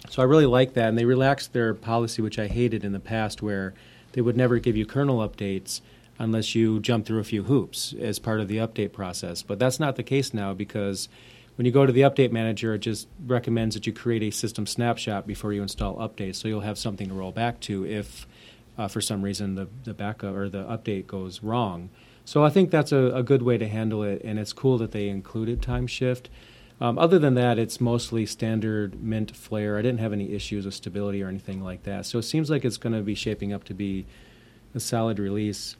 [0.08, 3.00] So I really like that, and they relaxed their policy, which I hated in the
[3.00, 3.72] past, where
[4.12, 5.80] they would never give you kernel updates
[6.18, 9.42] unless you jump through a few hoops as part of the update process.
[9.42, 11.08] But that's not the case now because
[11.62, 14.66] when you go to the update manager, it just recommends that you create a system
[14.66, 18.26] snapshot before you install updates, so you'll have something to roll back to if,
[18.76, 21.88] uh, for some reason, the the backup or the update goes wrong.
[22.24, 24.90] So I think that's a, a good way to handle it, and it's cool that
[24.90, 26.24] they included Timeshift.
[26.80, 29.78] Um, other than that, it's mostly standard Mint Flare.
[29.78, 32.06] I didn't have any issues with stability or anything like that.
[32.06, 34.04] So it seems like it's going to be shaping up to be
[34.74, 35.76] a solid release.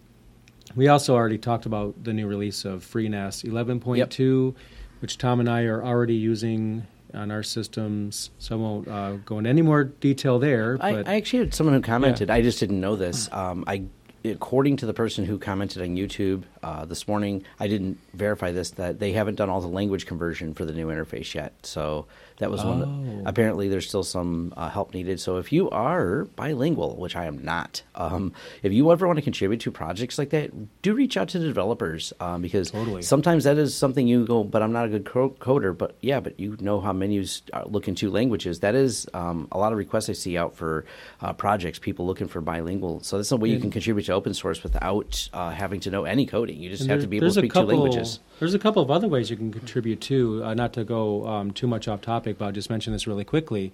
[0.77, 3.97] We also already talked about the new release of FreeNAS 11.2.
[3.97, 4.63] Yep
[5.03, 8.31] which Tom and I are already using on our systems.
[8.39, 10.79] So I won't uh, go into any more detail there.
[10.81, 12.29] I, I, actually had someone who commented.
[12.29, 12.37] Yeah.
[12.37, 13.31] I just didn't know this.
[13.33, 13.85] Um, I
[14.25, 18.71] according to the person who commented on YouTube uh, this morning, I didn't verify this
[18.71, 21.55] that they haven't done all the language conversion for the new interface yet.
[21.65, 22.07] So
[22.39, 22.83] that was one.
[22.83, 23.23] Oh.
[23.27, 25.21] Apparently, there's still some uh, help needed.
[25.21, 29.23] So if you are bilingual, which I am not, um, if you ever want to
[29.23, 30.51] contribute to projects like that,
[30.83, 33.03] do reach out to the developers um, because Totally.
[33.03, 35.77] sometimes that is something you go, but I'm not a good co- coder.
[35.77, 38.61] But yeah, but you know how menus uh, look in two languages.
[38.61, 40.85] That is um, a lot of requests I see out for
[41.21, 43.01] uh, projects, people looking for bilingual.
[43.03, 46.05] So that's a way you can contribute to open source without uh, having to know
[46.05, 46.61] any coding.
[46.61, 48.21] You just And have there- to be able to speak couple, two languages.
[48.41, 50.43] There's a couple of other ways you can contribute too.
[50.45, 53.25] Uh, not to go um, too much off topic, but I'll just mention this really
[53.25, 53.73] quickly.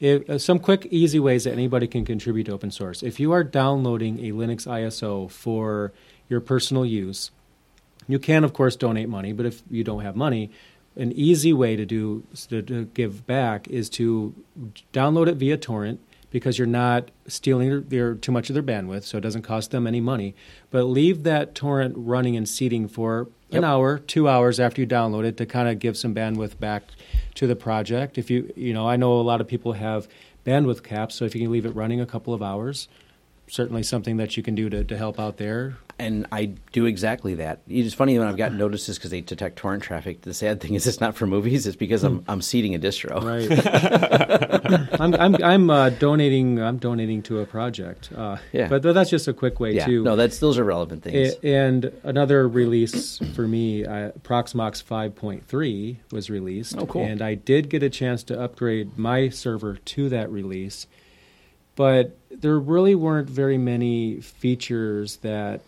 [0.00, 3.02] If, uh, some quick, easy ways that anybody can contribute to open source.
[3.02, 5.92] If you are downloading a Linux ISO for
[6.28, 7.30] your personal use,
[8.08, 9.32] you can, of course, donate money.
[9.32, 10.50] But if you don't have money,
[10.96, 14.34] an easy way to do to, to give back is to
[14.92, 16.00] download it via torrent
[16.32, 19.70] because you're not stealing their, their too much of their bandwidth, so it doesn't cost
[19.70, 20.34] them any money.
[20.70, 23.58] But leave that torrent running and seeding for Yep.
[23.58, 26.84] an hour, two hours after you download it to kind of give some bandwidth back
[27.34, 28.16] to the project.
[28.16, 30.08] If you you know, I know a lot of people have
[30.46, 32.88] bandwidth caps, so if you can leave it running a couple of hours,
[33.52, 35.76] certainly something that you can do to, to help out there.
[35.98, 37.60] And I do exactly that.
[37.68, 40.22] It's funny when I've gotten notices because they detect torrent traffic.
[40.22, 41.66] The sad thing is, it's not for movies.
[41.66, 43.22] It's because I'm I'm seeding a distro.
[43.22, 44.90] Right.
[45.00, 46.60] I'm I'm I'm uh, donating.
[46.60, 48.10] I'm donating to a project.
[48.16, 48.68] Uh, Yeah.
[48.68, 50.02] But that's just a quick way Yeah, too.
[50.02, 51.34] no, that's those are relevant things.
[51.42, 56.74] A- and another release for me, uh, Proxmox 5.3 was released.
[56.78, 57.04] Oh, cool.
[57.04, 60.86] And I did get a chance to upgrade my server to that release,
[61.76, 65.60] but there really weren't very many features that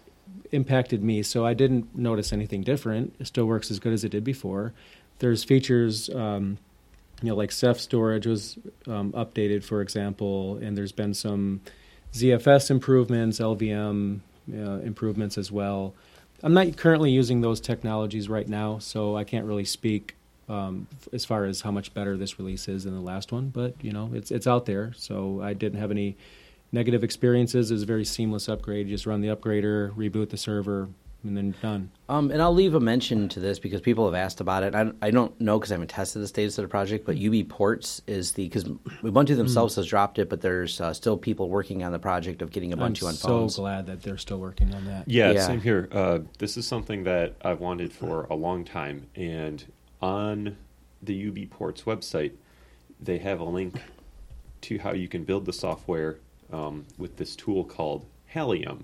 [0.53, 3.14] impacted me, so I didn't notice anything different.
[3.19, 4.73] It still works as good as it did before.
[5.19, 6.59] There's features, um,
[7.23, 11.61] you know, like Ceph storage was um, updated, for example, and there's been some
[12.12, 14.21] ZFS improvements, LVM
[14.53, 15.95] uh, improvements as well.
[16.43, 20.14] I'm not currently using those technologies right now, so I can't really speak
[20.48, 23.48] um, as far as how much better this release is than the last one.
[23.48, 26.16] But you know, it's it's out there, so I didn't have any
[26.72, 27.70] negative experiences.
[27.70, 28.88] It was a very seamless upgrade.
[28.88, 30.88] You just run the upgrader, reboot the server,
[31.22, 31.90] and then done.
[32.09, 34.74] Um, and I'll leave a mention to this because people have asked about it.
[34.74, 38.00] I, I don't know because I haven't tested the status of the project, but UBports
[38.07, 41.92] is the because Ubuntu themselves has dropped it, but there's uh, still people working on
[41.92, 43.57] the project of getting Ubuntu I'm on so phones.
[43.57, 45.09] glad that they're still working on that.
[45.09, 45.46] Yeah, Yeah.
[45.46, 45.88] same here.
[45.92, 49.64] Uh, this is something that I've wanted for a long time, and
[50.05, 50.59] on
[51.03, 52.33] the UBports website,
[53.01, 53.81] they have a link
[54.61, 56.19] to how you can build the software
[56.53, 58.83] um, with this tool called Halium,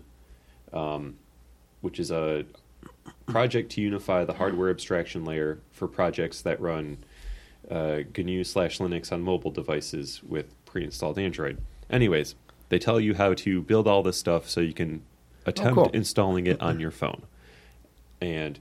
[0.72, 1.16] um,
[1.82, 2.46] which is a
[3.26, 6.96] project to unify the hardware abstraction layer for projects that run
[7.70, 11.58] uh, GNU slash Linux on mobile devices with pre-installed Android.
[11.90, 12.34] Anyways,
[12.70, 15.02] they tell you how to build all this stuff so you can
[15.44, 15.90] attempt cool.
[15.92, 17.22] installing it on your phone.
[18.22, 18.58] And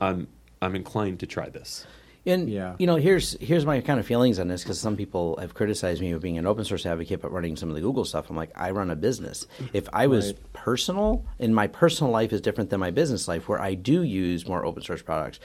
[0.00, 0.28] I'm
[0.64, 1.86] I'm inclined to try this.
[2.26, 2.74] And Yeah.
[2.78, 6.00] you know, here's here's my kind of feelings on this because some people have criticized
[6.00, 8.30] me of being an open source advocate, but running some of the Google stuff.
[8.30, 9.46] I'm like, I run a business.
[9.72, 10.52] If I was Right.
[10.54, 14.48] personal, and my personal life is different than my business life, where I do use
[14.48, 15.38] more open source products.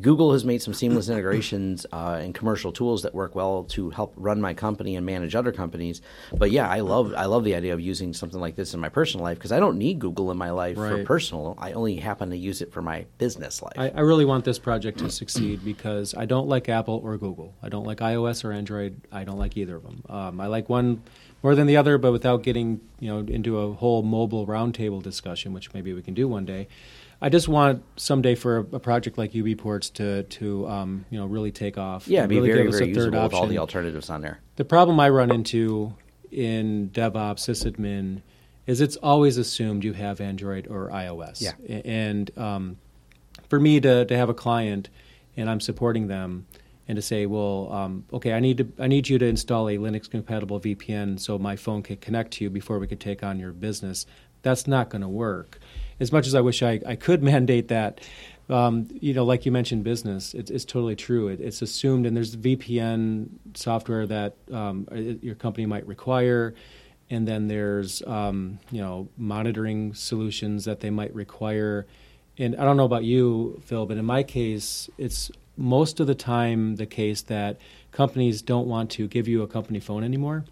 [0.00, 4.12] Google has made some seamless integrations uh, and commercial tools that work well to help
[4.16, 6.02] run my company and manage other companies.
[6.36, 8.88] But yeah, I love I love the idea of using something like this in my
[8.88, 11.54] personal life because I don't need Google in my life for personal.
[11.58, 13.74] I only happen to use it for my business life.
[13.76, 17.54] I, I really want this project to succeed because I don't like Apple or Google.
[17.62, 19.00] I don't like iOS or Android.
[19.10, 20.02] I don't like either of them.
[20.08, 21.02] Um, I like one
[21.42, 25.52] more than the other, but without getting you know into a whole mobile roundtable discussion,
[25.52, 26.68] which maybe we can do one day.
[27.20, 31.26] I just want someday for a, a project like UBports to to um, you know
[31.26, 32.08] really take off.
[32.08, 34.40] yeah, be really very give us very a third with all the alternatives on there.
[34.56, 35.94] The problem I run into
[36.30, 38.22] in DevOps, sysadmin,
[38.66, 41.40] is it's always assumed you have Android or iOS.
[41.40, 41.52] Yeah.
[41.84, 42.76] And um,
[43.48, 44.88] for me to, to have a client
[45.36, 46.46] and I'm supporting them
[46.86, 49.78] and to say, well, um, okay, I need to I need you to install a
[49.78, 53.38] Linux compatible VPN so my phone can connect to you before we could take on
[53.38, 54.06] your business.
[54.42, 55.58] That's not going to work.
[55.98, 58.00] As much as I wish I, I could mandate that,
[58.50, 61.28] um, you know, like you mentioned, business, it's, it's totally true.
[61.28, 66.54] It, it's assumed, and there's VPN software that um, your company might require,
[67.08, 71.86] and then there's um, you know monitoring solutions that they might require.
[72.38, 76.14] And I don't know about you, Phil, but in my case, it's most of the
[76.14, 77.58] time the case that
[77.92, 80.44] companies don't want to give you a company phone anymore.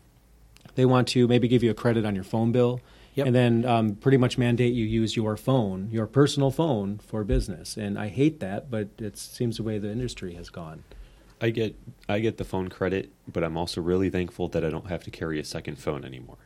[0.77, 2.81] They want to maybe give you a credit on your phone bill,
[3.15, 3.27] Yep.
[3.27, 7.77] and then um, pretty much mandate you use your phone, your personal phone, for business.
[7.77, 10.85] And I hate that, but it seems the way the industry has gone.
[11.39, 11.75] I get
[12.09, 15.11] I get the phone credit, but I'm also really thankful that I don't have to
[15.11, 16.39] carry a second phone anymore.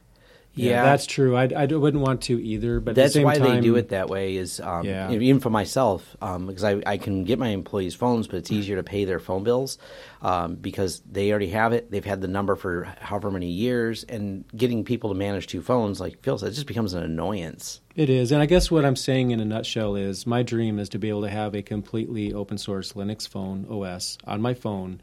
[0.57, 0.85] Yeah.
[0.85, 1.37] that's true.
[1.37, 2.81] I, I wouldn't want to either.
[2.81, 4.37] But at the That's same why they do it that way.
[4.37, 5.11] Is um, Yeah.
[5.11, 8.77] even for myself um, because I, I can get my employees phones, but it's easier
[8.77, 9.79] to pay their phone bills
[10.23, 11.91] um, because they already have it.
[11.91, 16.01] They've had the number for however many years, and getting people to manage two phones,
[16.01, 17.81] like Phil said, it just becomes an annoyance.
[17.95, 20.89] It is, and I guess what I'm saying in a nutshell is my dream is
[20.91, 25.01] to be able to have a completely open source Linux phone OS on my phone,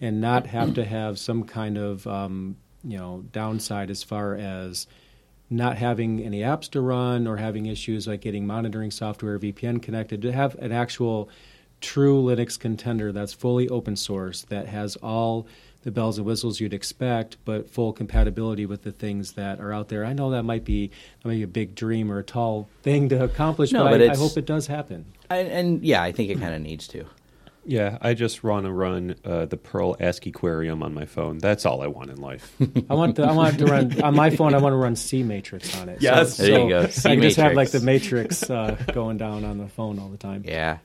[0.00, 4.86] and not have to have some kind of um, you know downside as far as
[5.48, 10.22] not having any apps to run or having issues like getting monitoring software VPN connected.
[10.22, 11.28] To have an actual
[11.80, 15.46] true Linux contender that's fully open source that has all
[15.82, 19.88] the bells and whistles you'd expect, but full compatibility with the things that are out
[19.88, 20.04] there.
[20.04, 23.08] I know that might be that might be a big dream or a tall thing
[23.10, 25.04] to accomplish, No, but, but I, I hope it does happen.
[25.30, 27.04] And, and yeah, I think it kind of needs to.
[27.66, 31.38] Yeah, I just want to run uh, the Perl ASCII Aquarium on my phone.
[31.38, 32.54] That's all I want in life.
[32.88, 34.54] I want the, I want to run on my phone.
[34.54, 36.00] I want to run CMatrix on it.
[36.00, 36.36] Yes.
[36.36, 39.58] so, There you go, I can just have like the Matrix uh, going down on
[39.58, 40.44] the phone all the time.
[40.46, 40.78] Yeah.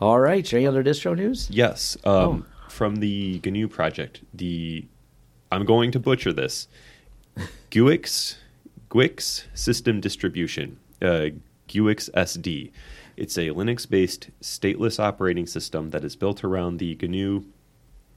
[0.00, 0.52] All right.
[0.52, 1.48] Any other distro news?
[1.50, 4.84] yes, um, from the GNU project, the
[5.52, 6.66] I'm going to butcher this.
[7.70, 8.36] GUIX
[8.90, 11.26] GUIX system distribution, uh,
[11.68, 12.72] GUIX SD.
[13.16, 17.44] It's a Linux-based stateless operating system that is built around the GNU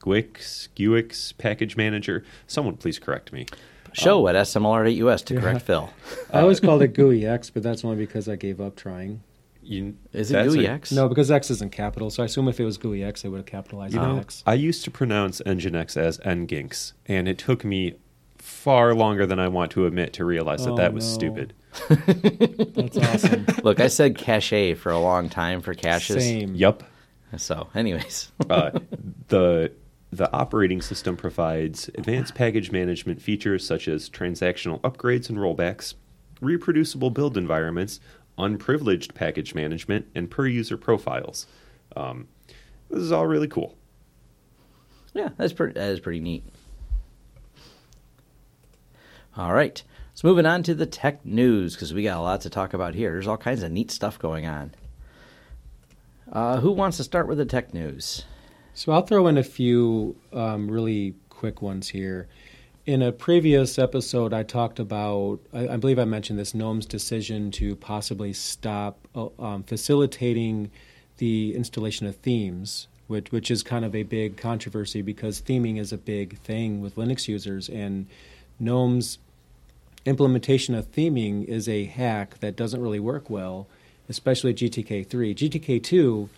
[0.00, 2.24] GUIX GUIX package manager.
[2.46, 3.46] Someone please correct me.
[3.92, 5.90] Show um, at smlr.us to correct Phil.
[6.32, 9.22] I always called it GUI X, but that's only because I gave up trying.
[9.62, 10.92] You, Is it that's GUI a- X?
[10.92, 13.38] No, because X isn't capital, so I assume if it was GUI X, they would
[13.38, 14.42] have capitalized You the know, X.
[14.46, 17.94] I used to pronounce Nginx as Nginx, and it took me
[18.38, 21.14] far longer than I want to admit to realize that Oh, that was no.
[21.14, 21.54] stupid.
[21.88, 23.46] That's awesome.
[23.62, 26.22] Look, I said cache for a long time for caches.
[26.24, 26.54] Same.
[26.54, 26.82] Yup.
[27.36, 28.32] So, anyways.
[28.50, 28.70] Uh,
[29.28, 29.70] the
[30.10, 35.94] the operating system provides advanced package management features such as transactional upgrades and rollbacks,
[36.40, 38.00] reproducible build environments,
[38.38, 41.46] unprivileged package management, and per user profiles.
[41.94, 42.28] Um,
[42.88, 43.76] this is all really cool.
[45.12, 45.74] Yeah, that's pretty.
[45.74, 46.44] That is pretty neat.
[49.36, 49.82] All right,
[50.18, 52.96] so moving on to the tech news because we got a lot to talk about
[52.96, 53.12] here.
[53.12, 54.74] There's all kinds of neat stuff going on.
[56.32, 58.24] Uh, who wants to start with the tech news?
[58.74, 62.26] So I'll throw in a few um, really quick ones here.
[62.84, 67.52] In a previous episode, I talked about, I, I believe I mentioned this GNOME's decision
[67.52, 70.72] to possibly stop uh, um, facilitating
[71.18, 75.92] the installation of themes, which, which is kind of a big controversy because theming is
[75.92, 78.08] a big thing with Linux users, and
[78.58, 79.18] GNOME's
[80.04, 83.66] implementation of theming is a hack that doesn't really work well,
[84.08, 85.06] especially GTK3.
[85.34, 86.28] GTK2,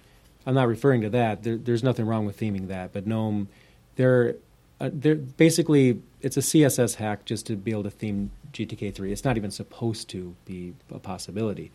[0.47, 1.43] I'm not referring to that.
[1.43, 3.49] There, there's nothing wrong with theming that, but GNOME,
[3.97, 4.37] they're,
[4.81, 9.11] uh, they're basically it's a CSS hack just to be able to theme GTK3.
[9.11, 11.71] It's not even supposed to be a possibility.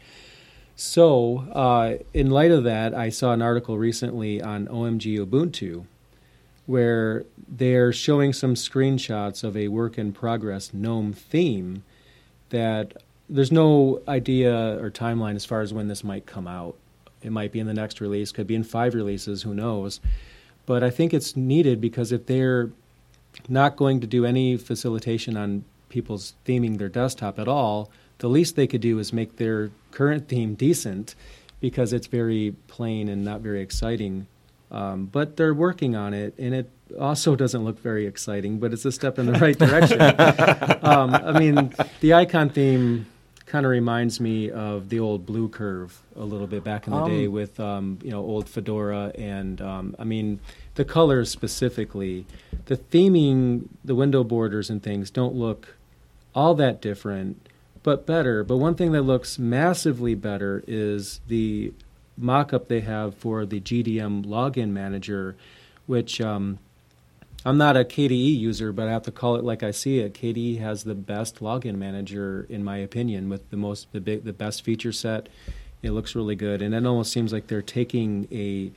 [0.76, 5.86] So, uh, in light of that, I saw an article recently on OMG Ubuntu
[6.65, 11.84] where they're showing some screenshots of a work in progress GNOME theme
[12.49, 16.75] that there's no idea or timeline as far as when this might come out.
[17.21, 19.99] It might be in the next release, could be in five releases, who knows.
[20.65, 22.71] But I think it's needed because if they're
[23.49, 28.56] not going to do any facilitation on people's theming their desktop at all, the least
[28.56, 31.15] they could do is make their current theme decent
[31.60, 34.28] because it's very plain and not very exciting.
[34.71, 38.86] Um, but they're working on it, and it also doesn't look very exciting, but it's
[38.86, 40.01] a step in the right direction.
[40.82, 43.06] um, I mean, the icon theme
[43.45, 47.10] kind of reminds me of the old Bluecurve a little bit back in the Um,
[47.10, 50.39] day with um, you know old Fedora, and um, I mean
[50.75, 52.25] the colors specifically,
[52.65, 55.75] the theming, the window borders and things don't look
[56.34, 57.47] all that different,
[57.84, 58.43] but better.
[58.43, 61.71] But one thing that looks massively better is the
[62.17, 65.36] mock-up they have for the GDM login manager,
[65.86, 66.60] which um,
[67.45, 70.13] I'm not a KDE user, but I have to call it like I see it.
[70.15, 74.34] KDE has the best login manager, in my opinion, with the most the big, the
[74.34, 75.30] best feature set.
[75.84, 78.71] It looks really good, and it almost seems like they're taking a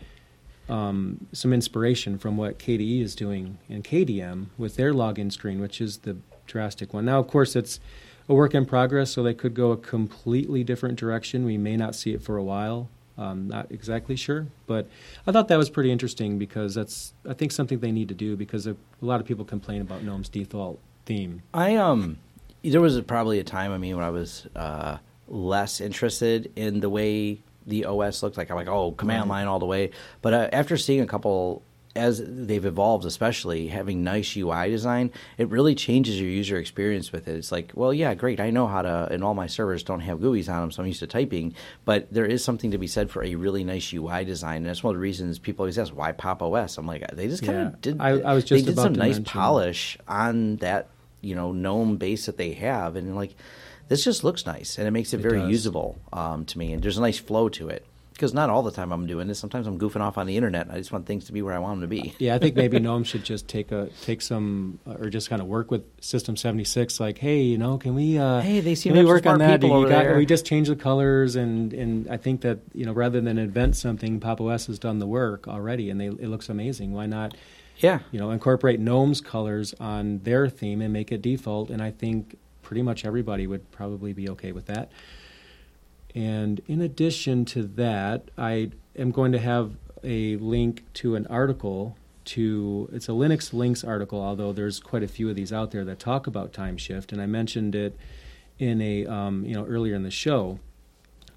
[0.70, 5.80] um, some inspiration from what KDE is doing in KDM with their login screen, which
[5.80, 7.06] is the drastic one.
[7.06, 7.80] Now, of course, it's
[8.28, 11.46] a work in progress, so they could go a completely different direction.
[11.46, 12.90] We may not see it for a while.
[13.18, 14.88] Um, not exactly sure, but
[15.26, 18.36] I thought that was pretty interesting because that's I think something they need to do
[18.36, 21.42] because a, a lot of people complain about GNOME's default theme.
[21.52, 22.18] I um,
[22.62, 26.78] there was a, probably a time I mean when I was uh, less interested in
[26.78, 28.50] the way the OS looked like.
[28.50, 29.90] I'm like, oh, command line all the way.
[30.22, 31.62] But uh, after seeing a couple
[31.96, 37.26] as they've evolved, especially having nice UI design, it really changes your user experience with
[37.26, 37.36] it.
[37.36, 38.38] It's like, well, yeah, great.
[38.40, 40.86] I know how to, and all my servers don't have GUIs on them, so I'm
[40.86, 41.54] used to typing.
[41.84, 44.82] But there is something to be said for a really nice UI design, and that's
[44.84, 46.78] one of the reasons people always ask, why Pop OS?
[46.78, 47.66] I'm like, they just kind Yeah.
[47.68, 47.96] of did.
[48.00, 50.88] I- I was just they did some nice polish on that,
[51.20, 53.34] you know, GNOME base that they have, and like,
[53.88, 55.50] this just looks nice, and it makes it, It very does.
[55.50, 57.84] usable um, to me, and there's a nice flow to it.
[58.18, 59.38] Because not all the time I'm doing this.
[59.38, 60.68] Sometimes I'm goofing off on the internet.
[60.68, 62.14] I just want things to be where I want them to be.
[62.18, 65.40] Yeah, I think maybe GNOME should just take a take some uh, or just kind
[65.40, 66.98] of work with System seventy six.
[66.98, 68.18] Like, hey, you know, can we?
[68.18, 69.60] Uh, Hey, they seem can to we work on that?
[69.60, 70.16] people You got- there.
[70.16, 73.76] We just change the colors, and and I think that you know, rather than invent
[73.76, 76.92] something, Pop OS has done the work already, and they, it looks amazing.
[76.94, 77.36] Why not?
[77.76, 78.00] Yeah.
[78.10, 81.70] You know, incorporate GNOME's colors on their theme and make it default.
[81.70, 84.90] And I think pretty much everybody would probably be okay with that.
[86.18, 91.96] And in addition to that, I am going to have a link to an article
[92.24, 96.00] to it's a LinuxLinks article, although there's quite a few of these out there that
[96.00, 97.96] talk about Timeshift, and I mentioned it
[98.58, 100.58] in a um, you know earlier in the show.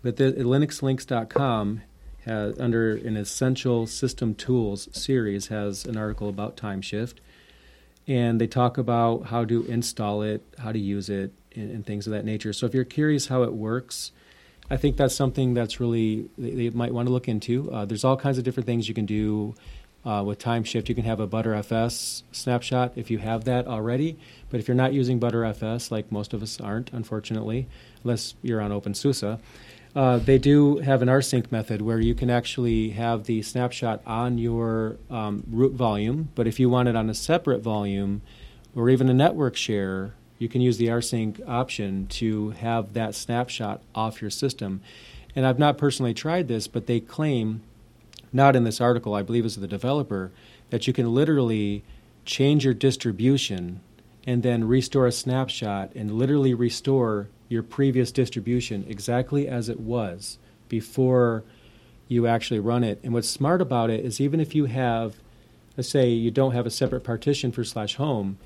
[0.02, 1.84] But the linuxlinks.com
[2.26, 7.18] has under an essential system tools series has an article about Timeshift
[8.08, 12.08] and they talk about how to install it, how to use it, and, and things
[12.08, 12.52] of that nature.
[12.52, 14.12] So if you're curious how it works,
[14.72, 17.70] I think that's something that's really they, might want to look into.
[17.70, 19.54] Uh, there's all kinds of different things you can do
[20.06, 20.88] uh, with Timeshift.
[20.88, 24.18] You can have a Btrfs snapshot if you have that already,
[24.50, 27.68] but if you're not using Btrfs, like most of us aren't, unfortunately,
[28.06, 29.40] unless you're on OpenSUSE.
[29.94, 34.38] Uh, they do have an rsync method where you can actually have the snapshot on
[34.38, 38.22] your um, root volume, but if you want it on a separate volume
[38.74, 43.80] or even a network share, you can use the rsync option to have that snapshot
[43.94, 44.82] off your system.
[45.36, 47.62] And I've not personally tried this, but they claim,
[48.34, 50.32] not in this article, I believe it's the developer,
[50.72, 51.84] that you can literally
[52.26, 53.82] change your distribution
[54.26, 60.40] and then restore a snapshot and literally restore your previous distribution exactly as it was
[60.70, 61.44] before
[62.08, 63.00] you actually run it.
[63.04, 65.18] And what's smart about it is even if you have,
[65.78, 68.40] let's say you don't have a separate partition for slash home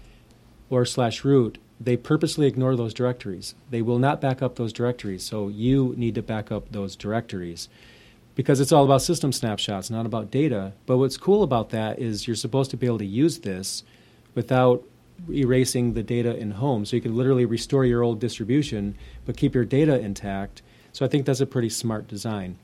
[0.69, 3.55] or slash root, they purposely ignore those directories.
[3.69, 5.23] They will not back up those directories.
[5.23, 7.67] So you need to back up those directories
[8.33, 10.73] because it's all about system snapshots, not about data.
[10.85, 13.83] But what's cool about that is you're supposed to be able to use this
[14.35, 14.83] without
[15.29, 16.85] erasing the data in home.
[16.85, 18.95] So you can literally restore your old distribution,
[19.25, 20.61] but keep your data intact.
[20.91, 22.57] So I think that's a pretty smart design.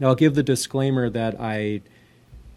[0.00, 1.82] Now I'll give the disclaimer that I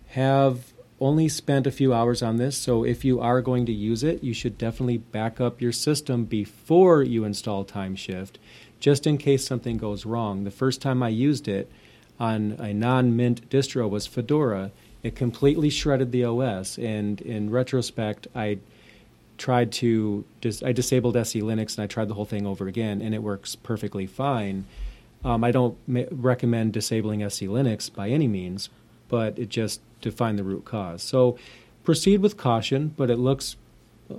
[0.08, 4.04] have only spent a few hours on this, so if you are going to use
[4.04, 8.34] it, you should definitely back up your system before you install TimeShift,
[8.80, 10.44] just in case something goes wrong.
[10.44, 11.70] The first time I used it
[12.20, 14.72] on a non Mint distro was Fedora.
[15.04, 18.58] It completely shredded the OS, and in retrospect, I
[19.38, 23.14] tried to dis- I disabled SELinux and I tried the whole thing over again, and
[23.14, 24.66] it works perfectly fine.
[25.24, 28.70] Um, I don't ma- recommend disabling SELinux by any means,
[29.10, 31.02] but it just to find the root cause.
[31.04, 31.38] So
[31.84, 33.56] proceed with caution, but it looks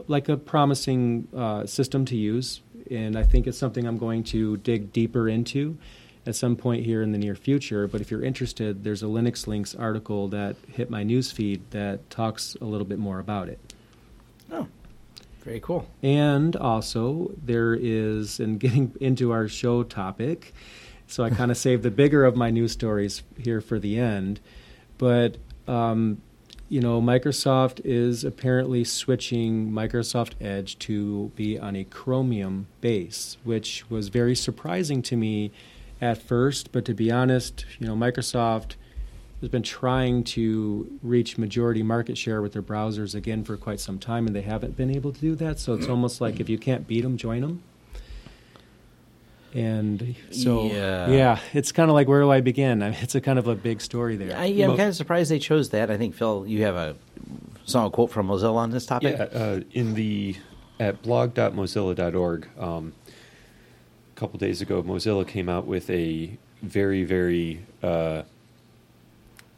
[0.07, 2.61] like a promising uh, system to use,
[2.91, 5.79] and I think it's something I'm going to dig deeper into
[6.27, 7.87] at some point here in the near future.
[7.87, 12.65] But if you're interested, there's a LinuxLinks article that hit my newsfeed that talks a
[12.65, 13.59] little bit more about it.
[14.53, 14.69] Oh,
[15.43, 15.87] very cool.
[16.03, 20.53] And also, there is, and getting into our show topic,
[21.07, 24.41] so I kind of saved the bigger of my news stories here for the end.
[24.99, 25.39] But,
[25.69, 26.21] um,
[26.69, 33.89] you know, Microsoft is apparently switching Microsoft Edge to be on a Chromium base, which
[33.89, 35.51] was very surprising to me
[36.01, 36.73] at first.
[36.73, 38.75] But to be honest, you know, Microsoft
[39.41, 43.99] has been trying to reach majority market share with their browsers again for quite some
[43.99, 45.59] time, and they haven't been able to do that.
[45.59, 47.63] So it's almost like if you can't beat them, join them.
[49.55, 51.09] And so, Yeah.
[51.11, 52.83] yeah, it's kind of like where do I begin?
[52.83, 54.37] I mean, it's a kind of a big story there.
[54.37, 55.91] I, yeah, I'm Well- kind of surprised they chose that.
[55.91, 56.97] I think Phil, you have a
[57.65, 59.17] saw a quote from Mozilla on this topic.
[59.19, 60.37] Yeah, uh, in the
[60.81, 68.23] at blog.mozilla.org, um, a couple days ago, Mozilla came out with a very, very uh,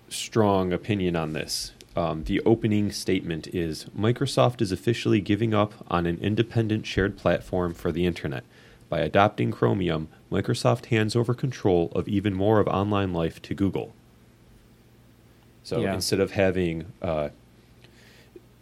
[0.08, 1.72] strong opinion on this.
[1.96, 7.74] Um, the opening statement is Microsoft is officially giving up on an independent shared platform
[7.74, 8.44] for the internet.
[8.90, 13.94] By adopting Chromium, Microsoft hands over control of even more of online life to Google.
[15.62, 15.94] So Yeah.
[15.94, 17.30] instead of having uh,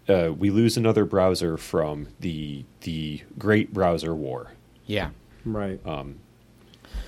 [0.08, 4.52] uh, we lose another browser from the the Great Browser War.
[4.86, 5.10] Yeah.
[5.44, 5.80] Right.
[5.86, 6.16] Um,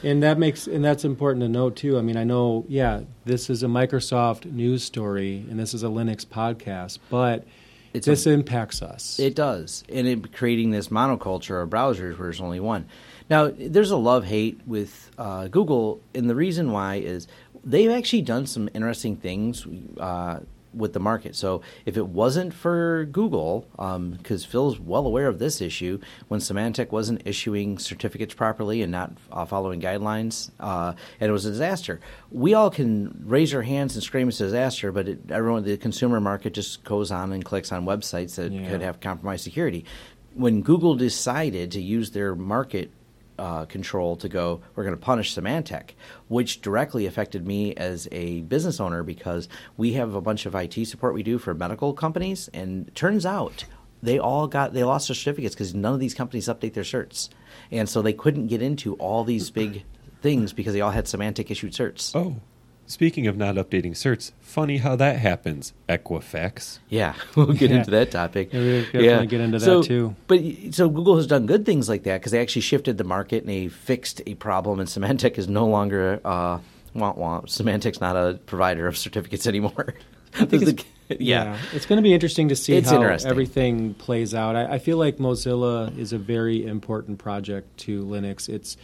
[0.03, 1.99] And that makes and that's important to note too.
[1.99, 5.87] I mean, I know, yeah, this is a Microsoft news story and this is a
[5.89, 7.47] Linux podcast, but
[7.93, 9.18] It's this a- impacts us.
[9.18, 12.87] It does, and it creating this monoculture of browsers where there's only one.
[13.31, 17.28] Now, there's a love hate with uh, Google, and the reason why is
[17.64, 19.66] they've actually done some interesting things
[19.99, 20.41] uh,
[20.74, 21.37] with the market.
[21.37, 23.68] So, if it wasn't for Google,
[24.16, 29.12] because Phil's well aware of this issue, when Symantec wasn't issuing certificates properly and not
[29.31, 32.01] uh, following guidelines, uh, and it was a disaster.
[32.33, 35.76] We all can raise our hands and scream it's a disaster, but it, everyone, the
[35.76, 38.68] consumer market just goes on and clicks on websites that Yeah.
[38.68, 39.85] could have compromised security.
[40.35, 42.91] When Google decided to use their market
[43.41, 45.93] uh, control to go, we're going to punish Symantec,
[46.28, 50.84] which directly affected me as a business owner because we have a bunch of IT
[50.86, 53.64] support we do for medical companies, and turns out
[54.03, 57.30] they all got they lost their certificates because none of these companies update their certs,
[57.70, 59.84] and so they couldn't get into all these big
[60.20, 62.14] things because they all had Symantec issued certs.
[62.14, 62.36] Oh,
[62.91, 65.72] speaking of not updating certs, funny how that happens.
[65.88, 66.78] Equifax.
[66.88, 67.76] Yeah, we'll get Yeah.
[67.78, 68.53] into that topic.
[68.53, 70.16] Yeah, we'll definitely get into that too.
[70.26, 70.41] But
[70.72, 73.49] so Google has done good things like that because they actually shifted the market and
[73.49, 74.80] they fixed a problem.
[74.80, 76.59] And Symantec is no longer uh,
[76.95, 77.41] wah, wah.
[77.43, 79.95] Symantec's not a provider of certificates anymore.
[80.38, 80.84] The-
[81.18, 81.59] yeah.
[81.72, 84.55] it's going to be interesting to see It's how everything plays out.
[84.55, 88.49] I, I feel like Mozilla is a very important project to Linux.
[88.49, 88.76] It's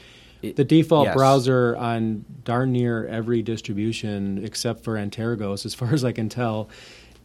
[0.43, 1.17] It- the default yes.
[1.17, 6.69] browser on darn near every distribution except for Antergos, as far as I can tell.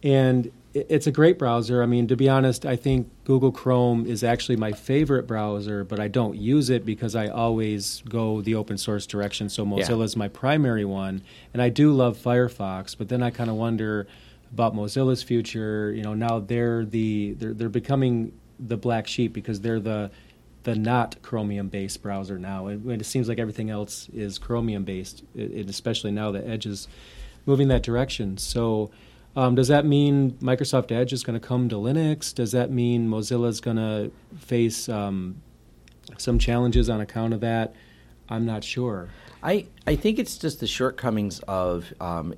[0.02, 1.82] And it's a great browser.
[1.82, 6.00] I mean, to be honest, I think Google Chrome is actually my favorite browser, but
[6.00, 9.48] I don't use it because I always go the open source direction.
[9.48, 12.96] So Mozilla is my primary one, and I do love Firefox.
[12.96, 14.06] But then I kind of wonder
[14.52, 15.92] about Mozilla's future.
[15.94, 20.10] You know, now they're the they're they're becoming the black sheep because they're the
[20.64, 25.24] the not Chromium based browser now, and it seems like everything else is Chromium based,
[25.34, 26.88] and especially now that Edge is
[27.46, 28.38] moving that direction.
[28.38, 28.90] So.
[29.34, 32.34] Um, does that mean Microsoft Edge is going to come to Linux?
[32.34, 35.40] Does that mean Mozilla is going to face um,
[36.18, 37.74] some challenges on account of that?
[38.28, 39.08] I'm not sure.
[39.42, 42.34] I, I think it's just the shortcomings of um,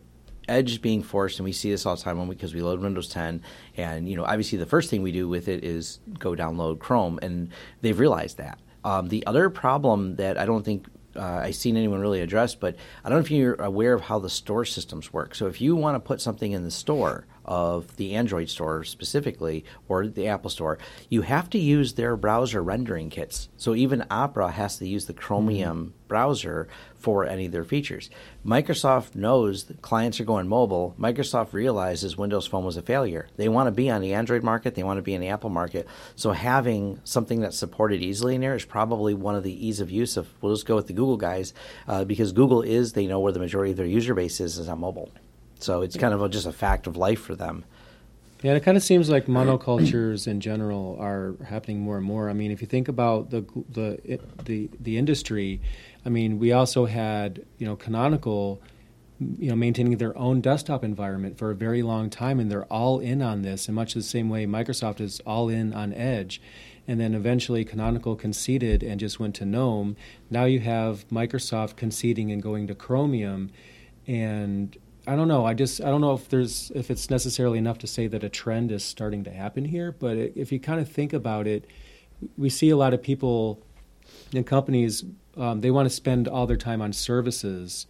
[0.49, 3.43] Edge being forced, and we see this all the time because we load Windows 10,
[3.77, 7.19] and you know obviously the first thing we do with it is go download Chrome,
[7.23, 8.59] and they've realized that.
[8.85, 10.87] Um, the other problem that I don't think
[11.17, 14.19] uh, I've seen anyone really address, but I don't know if you're aware of how
[14.19, 15.35] the store systems work.
[15.35, 19.65] So if you want to put something in the store of the Android store specifically,
[19.89, 20.79] or the Apple store,
[21.09, 23.49] you have to use their browser rendering kits.
[23.57, 28.09] So even Opera has to use the Chromium browser for any of their features.
[28.47, 30.95] Microsoft knows that clients are going mobile.
[30.99, 33.29] Microsoft realizes Windows Phone was a failure.
[33.37, 35.51] They want to be on the Android market, they want to be in the Apple
[35.51, 35.87] market.
[36.17, 39.91] So having something that's supported easily in there is probably one of the ease of
[39.91, 41.53] use of, we'll just go with the Google guys,
[41.89, 44.69] uh, because Google is, they know where the majority of their user base is, is
[44.69, 45.11] on mobile.
[45.65, 47.65] So it's kind of just a fact of life for them.
[48.43, 52.29] Yeah, it kind of seems like monocultures in general are happening more and more.
[52.29, 55.63] I mean, if you think about the the the the industry,
[56.05, 58.61] I mean, we also had you know Canonical,
[59.19, 63.01] you know, maintaining their own desktop environment for a very long time, and they're all
[63.01, 66.43] in on this, in much the same way Microsoft is all in on Edge.
[66.87, 69.97] And then eventually Canonical conceded and just went to GNOME.
[70.29, 73.51] Now you have Microsoft conceding and going to Chromium,
[74.07, 74.77] and
[75.07, 75.45] I don't know.
[75.45, 78.29] I just I don't know if there's if it's necessarily enough to say that a
[78.29, 79.93] trend is starting to happen here.
[79.93, 81.67] But if you kind of think about it,
[82.39, 83.61] we see a lot of people
[84.35, 85.05] and companies
[85.37, 87.87] um, they want to spend all their time on services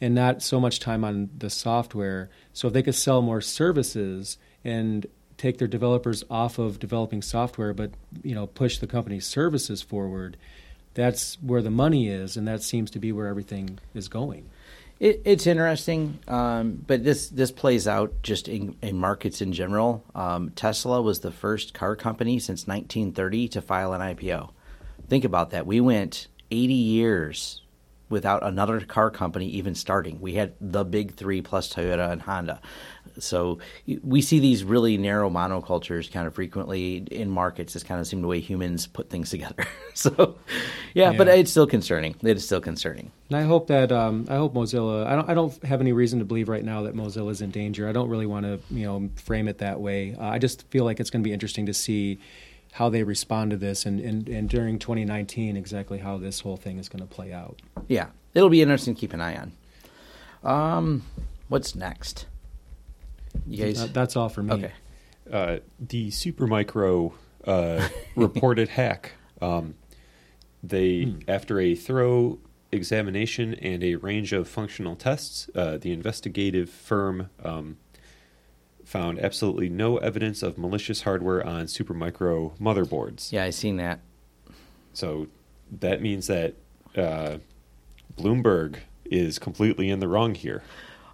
[0.00, 2.30] and not so much time on the software.
[2.52, 5.06] So if they could sell more services and
[5.38, 7.92] take their developers off of developing software, but
[8.22, 10.36] you know push the company's services forward,
[10.94, 14.48] that's where the money is, and that seems to be where everything is going.
[14.98, 20.04] It, it's interesting, um, but this this plays out just in, in markets in general.
[20.14, 24.50] Um, Tesla was the first car company since 1930 to file an IPO.
[25.08, 25.66] Think about that.
[25.66, 27.60] We went 80 years
[28.08, 30.20] without another car company even starting.
[30.20, 32.60] We had the big three plus Toyota and Honda.
[33.18, 33.58] So
[34.02, 37.74] we see these really narrow monocultures kind of frequently in markets.
[37.74, 39.64] It's kind of seem the way humans put things together.
[39.94, 40.36] so,
[40.94, 42.16] yeah, but it's still concerning.
[42.22, 43.10] It is still concerning.
[43.28, 45.06] And I hope that um, I hope Mozilla.
[45.06, 45.28] I don't.
[45.30, 47.88] I don't have any reason to believe right now that Mozilla is in danger.
[47.88, 50.14] I don't really want to, you know, frame it that way.
[50.14, 52.18] Uh, I just feel like it's going to be interesting to see
[52.76, 56.78] how they respond to this, and, and, and during 2019, exactly how this whole thing
[56.78, 57.62] is going to play out.
[57.88, 59.52] Yeah, it'll be interesting to keep an eye on.
[60.44, 61.02] Um,
[61.48, 62.26] what's next?
[63.46, 63.80] You guys?
[63.80, 64.52] Uh, that's all for me.
[64.54, 64.72] okay.
[65.30, 67.12] Uh, the Supermicro
[67.46, 69.12] uh, reported hack.
[69.40, 69.74] Um,
[70.62, 72.38] they, after a thorough
[72.72, 77.76] examination and a range of functional tests, uh, the investigative firm um,
[78.84, 83.32] found absolutely no evidence of malicious hardware on Supermicro motherboards.
[83.32, 84.00] Yeah, I've seen that.
[84.92, 85.26] So
[85.80, 86.54] that means that
[86.96, 87.38] uh,
[88.16, 90.62] Bloomberg is completely in the wrong here.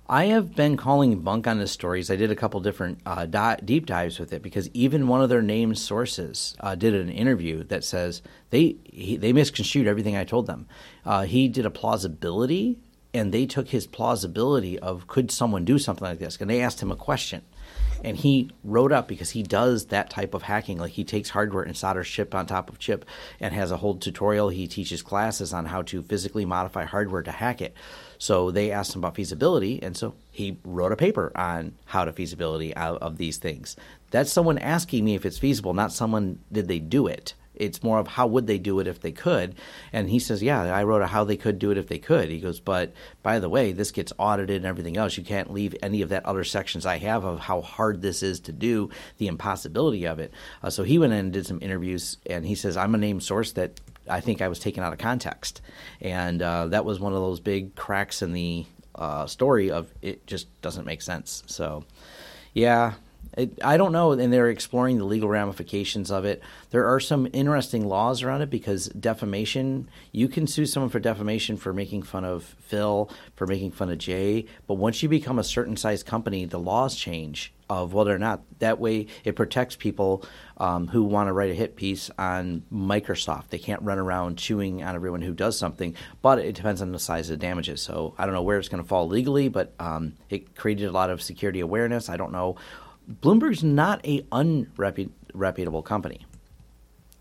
[0.09, 2.11] I have been calling bunk on his stories.
[2.11, 5.28] I did a couple different uh, di- deep dives with it because even one of
[5.28, 10.24] their named sources uh, did an interview that says they he, they misconstrued everything I
[10.24, 10.66] told them.
[11.05, 12.78] Uh, he did a plausibility,
[13.14, 16.82] and they took his plausibility of could someone do something like this, and they asked
[16.82, 17.42] him a question,
[18.03, 20.78] and he wrote up because he does that type of hacking.
[20.78, 23.05] Like he takes hardware and solders chip on top of chip,
[23.38, 24.48] and has a whole tutorial.
[24.48, 27.74] He teaches classes on how to physically modify hardware to hack it.
[28.23, 32.12] So they asked him about feasibility, and so he wrote a paper on how to
[32.12, 33.75] feasibility of, these things.
[34.12, 37.35] That's someone asking me if it's feasible, not someone did they do it.
[37.57, 39.57] It's more of how would they do it if they could.
[39.93, 42.29] And he says, Yeah, I wrote a how they could do it if they could.
[42.29, 42.93] He goes, But
[43.25, 45.18] by the way, this gets audited and everything else.
[45.18, 48.39] You can't leave any of that other sections I have of how hard this is
[48.43, 50.33] to do, the impossibility of it.
[50.62, 53.20] Uh, so he went in and did some interviews, and he says, I'm a name
[53.20, 55.61] source that I think I was taken out of context.
[56.00, 60.26] And uh, that was one of those big cracks in the uh, story of it
[60.26, 61.42] just doesn't make sense.
[61.46, 61.84] So,
[62.53, 62.94] yeah,
[63.37, 66.43] it, I don't know, and they're exploring the legal ramifications of it.
[66.70, 71.57] There are some interesting laws around it because defamation, you can sue someone for defamation
[71.57, 75.45] for making fun of Phil, for making fun of Jay, but once you become a
[75.45, 80.22] certain size company, the laws change of whether or not that way it protects people
[80.59, 83.49] um, who want to write a hit piece on Microsoft.
[83.49, 86.99] They can't run around chewing on everyone who does something, but it depends on the
[86.99, 87.80] size of the damages.
[87.80, 90.93] So I don't know where it's going to fall legally, but um, it created a
[90.93, 92.11] lot of security awareness.
[92.11, 92.57] I don't know
[93.11, 96.26] Bloomberg's not a unreputable company.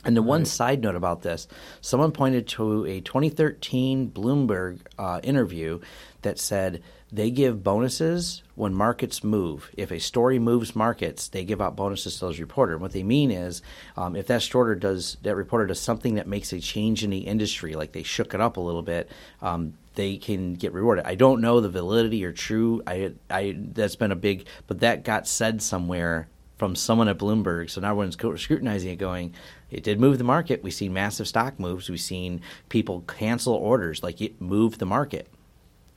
[0.04, 0.28] And the right.
[0.28, 1.48] one side note about this,
[1.82, 5.80] someone pointed to a 2013 Bloomberg uh, interview
[6.24, 9.70] that said they give bonuses when markets move.
[9.78, 12.80] If a story moves markets, they give out bonuses to those reporters.
[12.80, 13.62] What they mean is,
[13.96, 17.20] um, if that reporter does that reporter does something that makes a change in the
[17.20, 19.10] industry, like they shook it up a little bit,
[19.42, 21.06] um, they can get rewarded.
[21.06, 22.82] I don't know the validity or true.
[22.88, 26.28] I, I that's been a big, but that got said somewhere
[26.58, 27.72] from someone at Bloomberg.
[27.72, 29.34] So now everyone's scrutinizing it, going,
[29.72, 30.62] it did move the market.
[30.62, 31.90] We've seen massive stock moves.
[31.90, 34.04] We've seen people cancel orders.
[34.04, 35.28] Like it moved the market.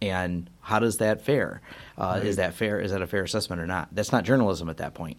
[0.01, 1.61] And how does that fare?
[1.99, 2.25] Uh, right.
[2.25, 2.81] Is that fair?
[2.81, 3.89] Is that a fair assessment or not?
[3.93, 5.19] That's not journalism at that point.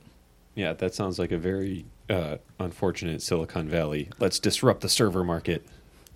[0.55, 4.09] Yeah, that sounds like a very uh, unfortunate Silicon Valley.
[4.19, 5.65] Let's disrupt the server market.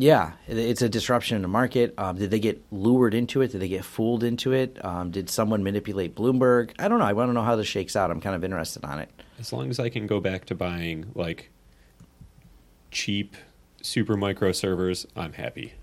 [0.01, 1.93] Yeah, it's a disruption in the market.
[1.97, 3.51] Um, did they get lured into it?
[3.51, 4.83] Did they get fooled into it?
[4.83, 6.71] Um, did someone manipulate Bloomberg?
[6.79, 7.05] I don't know.
[7.05, 8.09] I want to know how this shakes out.
[8.09, 9.09] I'm kind of interested on it.
[9.39, 11.51] As long as I can go back to buying like
[12.91, 13.35] cheap
[13.83, 15.73] Supermicro servers, I'm happy.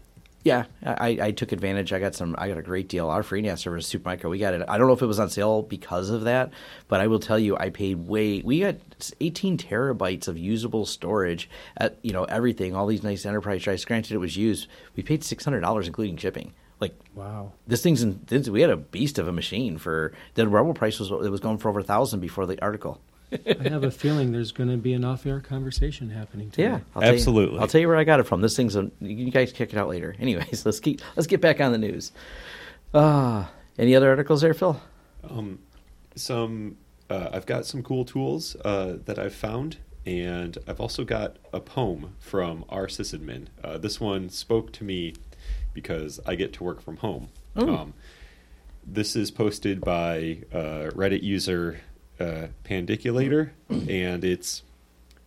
[0.46, 1.92] Yeah, I, I took advantage.
[1.92, 2.36] I got some.
[2.38, 3.08] I got a great deal.
[3.10, 4.30] Our FreeNAS server is Supermicro.
[4.30, 4.62] We got it.
[4.68, 6.52] I don't know if it was on sale because of that,
[6.86, 8.42] but I will tell you, I paid way.
[8.44, 8.76] We got
[9.20, 12.76] 18 terabytes of usable storage at you know everything.
[12.76, 13.84] All these nice enterprise drives.
[13.84, 14.68] Granted, it was used.
[14.94, 16.52] We paid six hundred dollars including shipping.
[16.78, 18.20] Like wow, this thing's in.
[18.28, 21.40] This, we had a beast of a machine for the rebel price was it was
[21.40, 23.00] going for over a thousand before the article.
[23.32, 26.50] I have a feeling there's going to be an off-air conversation happening.
[26.50, 26.64] Today.
[26.64, 27.56] Yeah, I'll absolutely.
[27.56, 28.40] You, I'll tell you where I got it from.
[28.40, 28.90] This thing's a.
[29.00, 30.14] You guys kick it out later.
[30.20, 32.12] Anyways, let's keep let's get back on the news.
[32.94, 33.46] Uh,
[33.78, 34.80] any other articles there, Phil?
[35.28, 35.58] Um,
[36.14, 36.76] some.
[37.08, 41.60] Uh, I've got some cool tools uh, that I've found, and I've also got a
[41.60, 43.46] poem from our sysadmin.
[43.62, 45.14] Uh, this one spoke to me
[45.72, 47.28] because I get to work from home.
[47.54, 47.94] Um,
[48.84, 51.80] this is posted by uh, Reddit user
[52.20, 54.62] uh, Pandiculator, and it's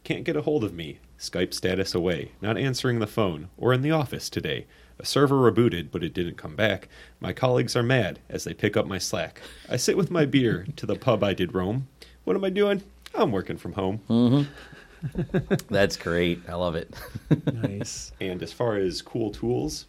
[0.03, 0.99] can't get a hold of me.
[1.19, 2.31] Skype status away.
[2.41, 3.49] Not answering the phone.
[3.57, 4.65] Or in the office today.
[4.97, 6.87] A server rebooted, but it didn't come back.
[7.19, 9.41] My colleagues are mad as they pick up my slack.
[9.69, 11.87] I sit with my beer to the pub I did roam.
[12.23, 12.83] What am I doing?
[13.13, 14.01] I'm working from home.
[14.09, 15.53] Mm-hmm.
[15.69, 16.41] That's great.
[16.49, 16.93] I love it.
[17.53, 18.11] nice.
[18.19, 19.85] And as far as cool tools,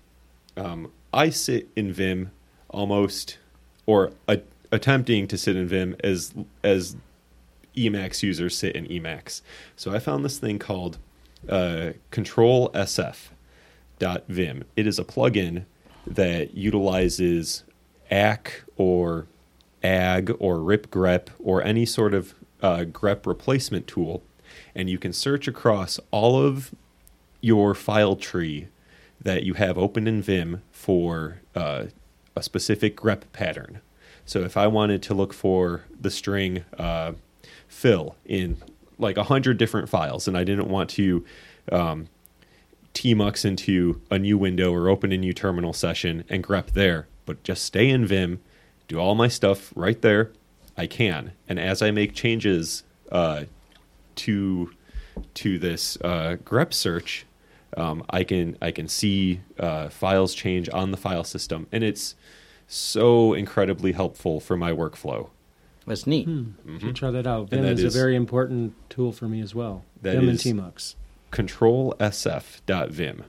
[0.56, 2.30] um, I sit in Vim
[2.68, 3.38] almost,
[3.86, 4.40] or a
[4.72, 6.96] attempting to sit in Vim as as
[7.76, 9.42] Emacs users sit in Emacs.
[9.76, 10.98] So I found this thing called
[11.48, 13.28] uh, Control SF
[14.28, 14.64] Vim.
[14.76, 15.64] It is a plugin
[16.06, 17.64] that utilizes
[18.10, 19.26] ACK or
[19.82, 24.22] AG or ripgrep or any sort of uh, grep replacement tool,
[24.74, 26.74] and you can search across all of
[27.40, 28.68] your file tree
[29.20, 31.84] that you have open in Vim for uh,
[32.36, 33.80] a specific grep pattern.
[34.30, 37.14] So if I wanted to look for the string uh,
[37.66, 38.58] fill in
[38.96, 41.24] like a hundred different files, and I didn't want to
[41.72, 42.06] um,
[42.94, 47.42] tmux into a new window or open a new terminal session and grep there, but
[47.42, 48.38] just stay in Vim,
[48.86, 50.30] do all my stuff right there,
[50.76, 51.32] I can.
[51.48, 53.46] And as I make changes uh,
[54.14, 54.70] to
[55.34, 57.26] to this uh, grep search,
[57.76, 62.14] um, I can I can see uh, files change on the file system, and it's
[62.72, 65.28] so incredibly helpful for my workflow.
[65.86, 66.28] That's neat.
[66.28, 67.50] You should try that out.
[67.50, 69.84] Vim that is, is- a very important tool for me as well.
[70.02, 70.94] That Vim is- and Tmux.
[71.32, 73.24] controlsf.vim.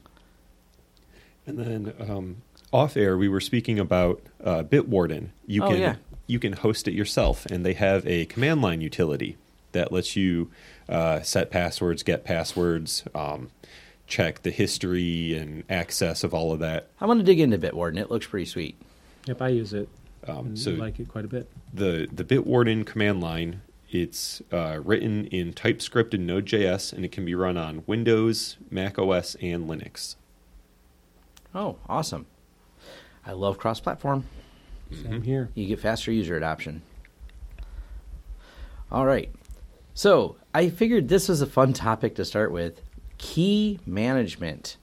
[1.47, 2.37] And then um,
[2.71, 5.29] off air, we were speaking about uh, Bitwarden.
[5.47, 5.95] You Oh, can yeah.
[6.27, 9.37] you can host it yourself, and they have a command line utility
[9.71, 10.51] that lets you
[10.87, 13.49] uh, set passwords, get passwords, um,
[14.05, 16.87] check the history and access of all of that.
[16.99, 17.97] I'm going to dig into Bitwarden.
[17.97, 18.79] It looks pretty sweet.
[19.27, 19.89] Yep, I use it.
[20.27, 21.49] Um, and so like it quite a bit.
[21.73, 23.61] the the Bitwarden command line.
[23.89, 28.97] It's uh, written in TypeScript and Node.js, and it can be run on Windows, Mac
[28.97, 30.15] OS, and Linux.
[31.53, 32.25] Oh, awesome.
[33.25, 34.25] I love cross platform.
[34.91, 35.49] Same here.
[35.55, 36.83] You get faster user adoption.
[38.89, 39.29] All right.
[39.93, 42.81] So I figured this was a fun topic to start with
[43.17, 44.77] key management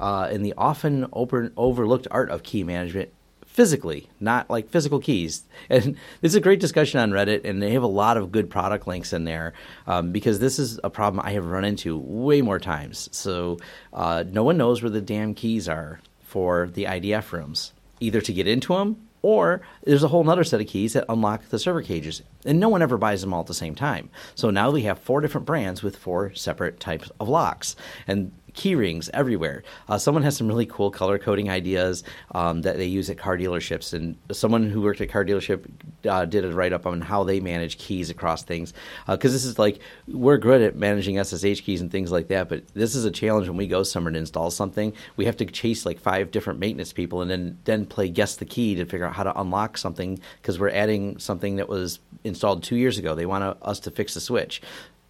[0.00, 3.10] uh, and the often open, overlooked art of key management
[3.58, 5.42] physically, not like physical keys.
[5.68, 8.48] And this is a great discussion on Reddit, and they have a lot of good
[8.48, 9.52] product links in there
[9.88, 13.08] um, because this is a problem I have run into way more times.
[13.10, 13.58] So
[13.92, 18.32] uh, no one knows where the damn keys are for the IDF rooms, either to
[18.32, 21.82] get into them or there's a whole other set of keys that unlock the server
[21.82, 24.08] cages, and no one ever buys them all at the same time.
[24.36, 27.74] So now we have four different brands with four separate types of locks,
[28.06, 29.62] and key rings everywhere.
[29.88, 32.02] Uh, someone has some really cool color coding ideas
[32.34, 35.64] um, that they use at car dealerships, and someone who worked at car dealership
[36.06, 38.74] uh, did a write up on how they manage keys across things.
[39.06, 39.78] Because this is like
[40.08, 43.46] we're good at managing SSH keys and things like that, but this is a challenge
[43.46, 44.92] when we go somewhere to install something.
[45.16, 48.44] We have to chase like five different maintenance people and then then play guess the
[48.44, 52.64] key to figure out how to unlock something because we're adding something that was installed
[52.64, 53.14] two years ago.
[53.14, 54.60] They want to, us to fix the switch.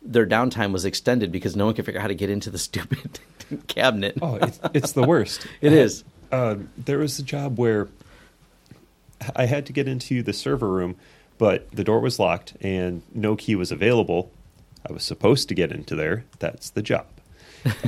[0.09, 2.59] Their downtime was extended because no one could figure out how to get into the
[2.69, 3.21] stupid
[3.69, 4.17] cabinet.
[4.23, 5.47] Oh, it's, it's the worst.
[5.61, 6.03] It is.
[6.33, 7.89] Uh, there was a job where
[9.37, 10.97] I had to get into the server room,
[11.39, 14.31] but the door was locked and no key was available.
[14.89, 16.25] I was supposed to get into there.
[16.39, 17.07] That's the job.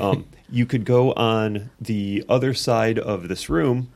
[0.01, 3.89] Um, you could go on the other side of this room,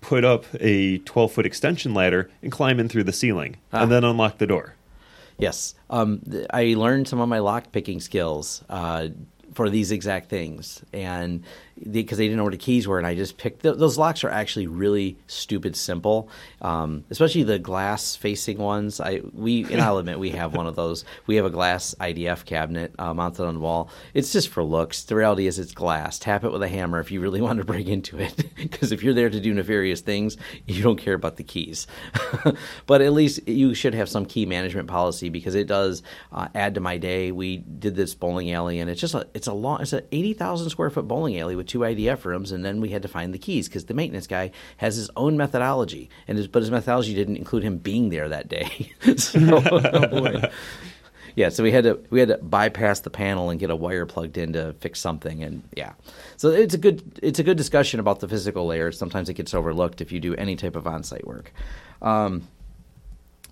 [0.00, 3.82] put up a 12 foot extension ladder, and climb in through the ceiling, Ah.
[3.82, 4.74] and then unlock the door.
[5.38, 9.08] Yes, um, th- I learned some of my lock picking skills uh,
[9.52, 11.44] for these exact things, and
[11.90, 14.24] because they didn't know where the keys were, and I just picked th- those locks
[14.24, 16.28] are actually really stupid simple,
[16.62, 19.00] um, especially the glass facing ones.
[19.00, 21.04] I we and I'll admit we have one of those.
[21.26, 23.90] We have a glass IDF cabinet uh, mounted on the wall.
[24.14, 25.04] It's just for looks.
[25.04, 26.18] The reality is it's glass.
[26.18, 29.02] Tap it with a hammer if you really want to break into it, because if
[29.02, 31.86] you're there to do nefarious things, you don't care about the keys.
[32.86, 36.02] but at least you should have some key management policy because it does
[36.32, 37.32] uh, add to my day.
[37.32, 40.32] We did this bowling alley, and it's just a it's a long it's an eighty
[40.32, 43.34] thousand square foot bowling alley with two IDF rooms, and then we had to find
[43.34, 47.14] the keys because the maintenance guy has his own methodology, and his, but his methodology
[47.14, 48.92] didn't include him being there that day.
[49.16, 49.38] so,
[49.70, 50.50] oh boy.
[51.36, 54.06] Yeah, so we had to we had to bypass the panel and get a wire
[54.06, 55.92] plugged in to fix something, and yeah,
[56.38, 58.90] so it's a good it's a good discussion about the physical layer.
[58.90, 61.52] Sometimes it gets overlooked if you do any type of on-site work.
[62.00, 62.48] Um,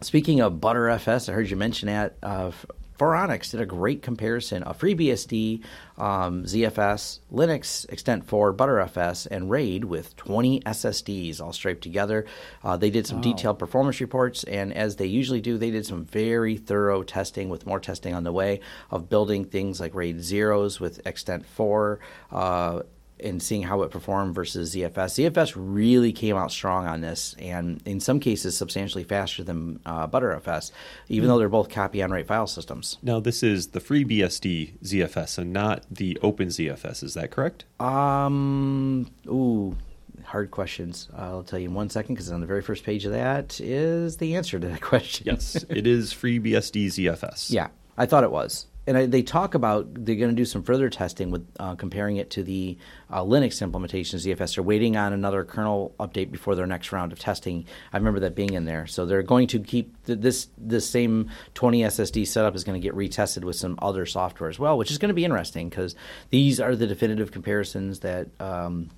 [0.01, 2.17] speaking of Btrfs, I heard you mention that.
[2.23, 2.53] Uh,
[2.99, 5.63] Phoronix did a great comparison of FreeBSD,
[5.99, 12.25] um, ZFS, Linux, Extent 4, Btrfs, and RAID with 20 SSDs all striped together.
[12.63, 16.05] Uh, they did some detailed performance reports, and as they usually do, they did some
[16.05, 20.79] very thorough testing with more testing on the way of building things like RAID zeros
[20.79, 21.99] with Ext4.
[22.31, 22.83] Uh,
[23.21, 25.31] and seeing how it performed versus ZFS.
[25.31, 30.07] ZFS really came out strong on this, and in some cases, substantially faster than uh,
[30.09, 30.71] Btrfs,
[31.09, 32.99] even though they're both copy on write file systems.
[33.03, 37.65] Now, this is the FreeBSD ZFS and not the OpenZFS, Is that correct?
[37.81, 39.77] Um, ooh,
[40.25, 41.09] hard questions.
[41.17, 44.17] I'll tell you in one second because on the very first page of that is
[44.17, 45.27] the answer to that question.
[45.27, 47.51] Yes, it is FreeBSD ZFS.
[47.51, 48.67] Yeah, I thought it was.
[48.87, 52.19] And I, they talk about they're going to do some further testing with uh, comparing
[52.19, 52.77] it to the
[53.11, 54.57] uh, Linux implementation of ZFS.
[54.57, 57.67] They're waiting on another kernel update before their next round of testing.
[57.93, 58.87] I remember that being in there.
[58.87, 62.87] So they're going to keep th- this this same 20 SSD setup is going to
[62.87, 65.95] get retested with some other software as well, which is going to be interesting because
[66.31, 68.91] these are the definitive comparisons that um,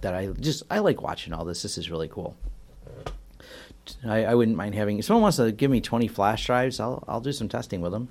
[0.00, 1.62] that I just I like watching all this.
[1.62, 2.36] This is really cool.
[4.06, 4.98] I, I wouldn't mind having.
[4.98, 7.92] If someone wants to give me 20 flash drives, I'll I'll do some testing with
[7.92, 8.08] them.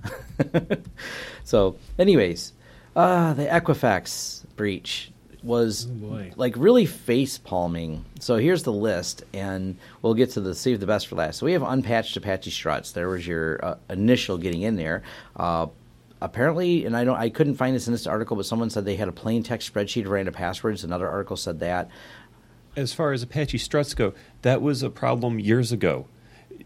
[1.43, 2.53] so, anyways,
[2.95, 5.11] uh, the Equifax breach.
[5.43, 8.03] was Oh, like really face palming.
[8.19, 11.37] So here's the list, and we'll get to the save the best for last.
[11.39, 12.91] So we have unpatched Apache struts.
[12.93, 15.03] There was your uh, initial getting in there.
[15.35, 15.67] Uh,
[16.21, 18.95] apparently, and I don't, I couldn't find this in this article, but someone said they
[18.95, 20.83] had a plain text spreadsheet of random passwords.
[20.83, 21.89] Another article said that.
[22.75, 26.07] As far as Apache struts go, that was a problem years ago.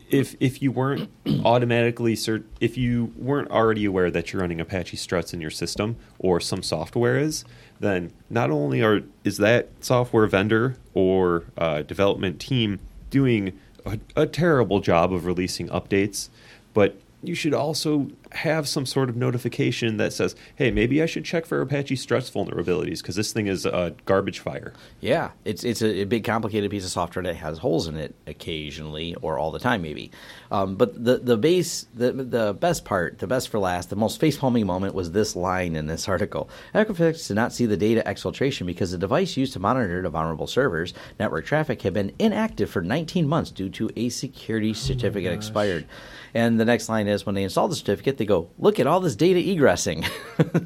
[0.10, 1.10] If if you weren't
[1.45, 5.97] automatically cert, if you weren't already aware that you're running Apache struts in your system
[6.18, 7.45] or some software is,
[7.80, 12.80] then not only are is that software vendor or uh, development team
[13.10, 16.30] doing a, a terrible job of releasing updates,
[16.74, 21.26] but you should also have some sort of notification that says, "Hey, maybe I should
[21.26, 25.82] check for Apache struts vulnerabilities because this thing is a garbage fire." Yeah, it's it's
[25.82, 29.51] a, a big complicated piece of software that has holes in it occasionally or all
[29.51, 30.11] the time maybe.
[30.51, 34.22] Um, but the the base the the best part, the best for last, the most
[34.22, 36.49] facepalming moment was this line in this article.
[36.74, 40.47] Equifax did not see the data exfiltration because the device used to monitor the vulnerable
[40.47, 45.86] servers network traffic had been inactive for 19 months due to a security certificate expired.
[46.34, 49.00] And the next line is when they install the certificate, they go, "Look at all
[49.00, 50.08] this data egressing."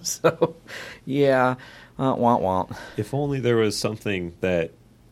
[0.05, 0.55] so,
[1.05, 1.55] yeah,
[1.99, 2.72] uh, want want.
[2.97, 4.72] If only there was something that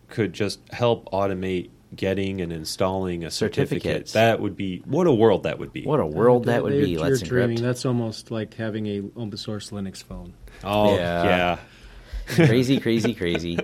[0.10, 4.08] could just help automate getting and installing a certificate.
[4.14, 5.84] That would be what a world that would be.
[5.84, 6.92] What a world that would be.
[6.92, 7.58] You're Let's dreaming.
[7.58, 7.62] encrypt.
[7.62, 10.34] That's almost like having a open source Linux phone.
[10.64, 11.24] oh Yeah.
[11.26, 12.46] yeah.
[12.46, 13.60] crazy, crazy, crazy.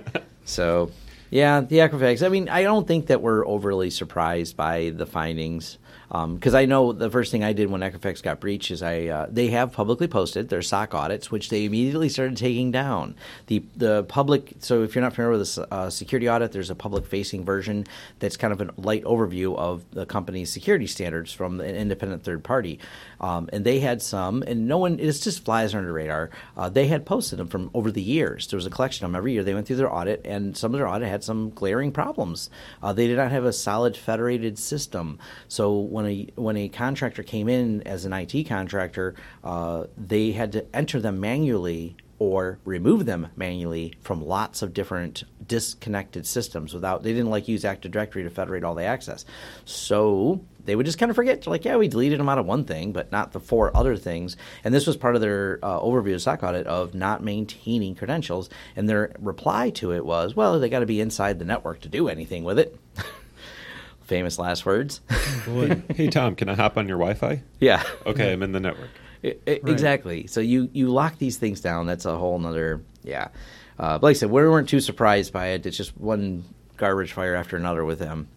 [0.45, 0.91] So,
[1.29, 2.25] yeah, the Equifax.
[2.25, 5.77] I mean, I don't think that we're overly surprised by the findings
[6.09, 9.27] because I know the first thing I did when Equifax got breached is I uh,
[9.29, 13.15] they have publicly posted their SOC audits, which they immediately started taking down.
[13.47, 14.53] The the public.
[14.59, 17.85] So if you're not familiar with a uh, security audit, there's a public facing version
[18.19, 22.43] that's kind of a light overview of the company's security standards from an independent third
[22.43, 22.79] party.
[23.19, 24.99] Um, and they had some, and no one.
[24.99, 26.29] It just flies under radar.
[26.55, 28.47] Uh, they had posted them from over the years.
[28.47, 29.43] There was a collection of them every year.
[29.43, 32.49] They went through their audit, and some of their audit had some glaring problems.
[32.81, 35.19] Uh, they did not have a solid federated system.
[35.47, 40.51] So when a when a contractor came in as an IT contractor, uh, they had
[40.51, 47.01] to enter them manually or remove them manually from lots of different disconnected systems without
[47.01, 49.25] they didn't like use Active Directory to federate all the access.
[49.65, 52.65] So they would just kind of forget, like, yeah, we deleted them out of one
[52.65, 54.37] thing, but not the four other things.
[54.63, 58.49] And this was part of their uh, overview of SOC audit of not maintaining credentials.
[58.75, 61.89] And their reply to it was, well, they got to be inside the network to
[61.89, 62.77] do anything with it.
[64.07, 65.01] Famous last words.
[65.45, 67.41] Boy, Hey Tom, can I hop on your Wi-Fi?
[67.59, 67.83] yeah.
[68.05, 68.89] Okay, I'm in the network.
[69.23, 70.27] I- I- Exactly.
[70.27, 71.85] So you you lock these things down.
[71.87, 73.27] That's a whole nother yeah.
[73.79, 75.65] Uh, but like I said, we weren't too surprised by it.
[75.65, 76.43] It's just one
[76.77, 78.27] garbage fire after another with them.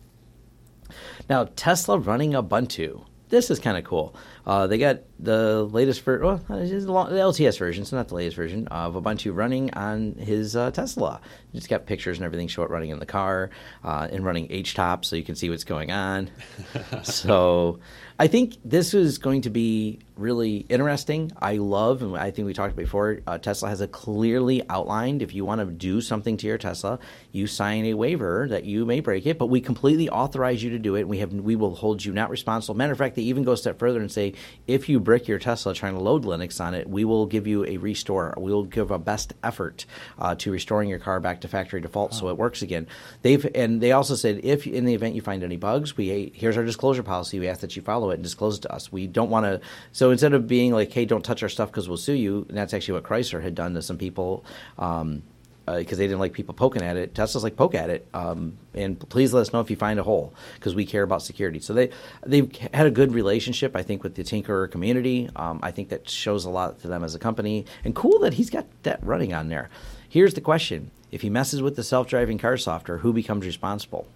[1.29, 3.05] Now Tesla running Ubuntu.
[3.31, 4.15] This is kind of cool.
[4.45, 8.17] Uh, they got the latest version, well, this the the LTS version, so not the
[8.17, 11.21] latest version of Ubuntu running on his uh, Tesla.
[11.55, 13.51] It's got pictures and everything show it running in the car
[13.85, 16.29] uh, and running HTOP so you can see what's going on.
[17.05, 17.79] so
[18.21, 21.33] I think this is going to be really interesting.
[21.41, 25.35] I love, and I think we talked before, uh, Tesla has a clearly outlined if
[25.35, 26.99] you want to do something to your Tesla,
[27.33, 30.79] you sign a waiver that you may break it, but we completely authorize you to
[30.79, 31.09] do it.
[31.09, 32.75] We have we will hold you not responsible.
[32.75, 34.35] Matter of fact, they even go a step further and say
[34.67, 37.65] if you brick your Tesla trying to load Linux on it, we will give you
[37.65, 38.35] a restore.
[38.37, 39.87] We will give a best effort
[40.19, 42.87] uh, to restoring your car back to factory default so it works again.
[43.23, 46.59] They've and they also said if in the event you find any bugs, we here's
[46.59, 47.41] our disclosure policy.
[47.41, 48.93] We ask that you follow it and disclose it to us.
[48.93, 49.61] We don't want to.
[49.93, 52.57] So instead of being like, hey, don't touch our stuff because we'll sue you, and
[52.57, 54.45] that's actually what Chrysler had done to some people.
[54.79, 55.23] Um,
[55.67, 57.15] because they didn't like people poking at it.
[57.15, 60.03] Tesla's like poke at it, um, and please let us know if you find a
[60.03, 61.61] hole because we care about security.
[61.61, 61.91] So they
[62.27, 65.29] they've had a good relationship, I think, with the Tinkerer community.
[65.37, 68.35] Um, I think that shows a lot to them as a company, and cool that
[68.35, 69.71] he's got that running on there.
[70.09, 74.07] Here's the question: If he messes with the self-driving car software, who becomes responsible?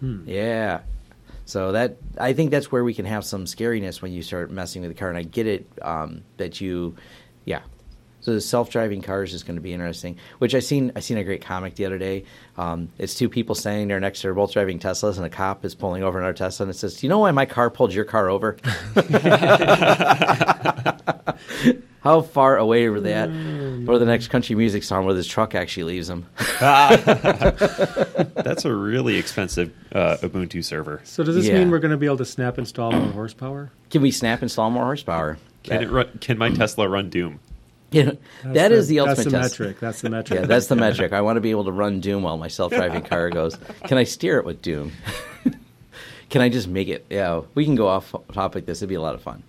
[0.00, 0.80] Yeah.
[1.48, 4.82] So that I think that's where we can have some scariness when you start messing
[4.82, 6.94] with the car, and I get it um, that you.
[8.28, 10.18] So the self-driving cars is going to be interesting.
[10.36, 12.24] Which I seen I seen a great comic the other day.
[12.58, 15.64] Um, it's two people standing there next to, they're both driving Teslas, and a cop
[15.64, 17.94] is pulling over another Tesla, and it says, "Do you know why my car pulled
[17.94, 18.58] your car over?"
[22.02, 23.30] How far away were that?
[23.88, 26.26] Or the next country music song where this truck actually leaves them.
[26.60, 31.00] That's a really expensive uh, Ubuntu server.
[31.04, 31.58] so does this Yeah.
[31.58, 33.70] mean we're going to be able to snap install more horsepower?
[33.90, 35.38] Can we snap install more horsepower?
[35.64, 37.40] Can it run, Can my Tesla run Doom?
[37.90, 39.60] You know, That's that is the that's ultimate the test.
[39.60, 39.80] metric.
[39.80, 40.40] That's the metric.
[40.40, 41.12] Yeah, that's the metric.
[41.14, 43.56] I want to be able to run Doom while my self-driving car goes.
[43.84, 44.92] Can I steer it with Doom?
[46.28, 47.06] Can I just make it?
[47.08, 48.66] Yeah, we can go off topic.
[48.66, 49.42] This would be a lot of fun.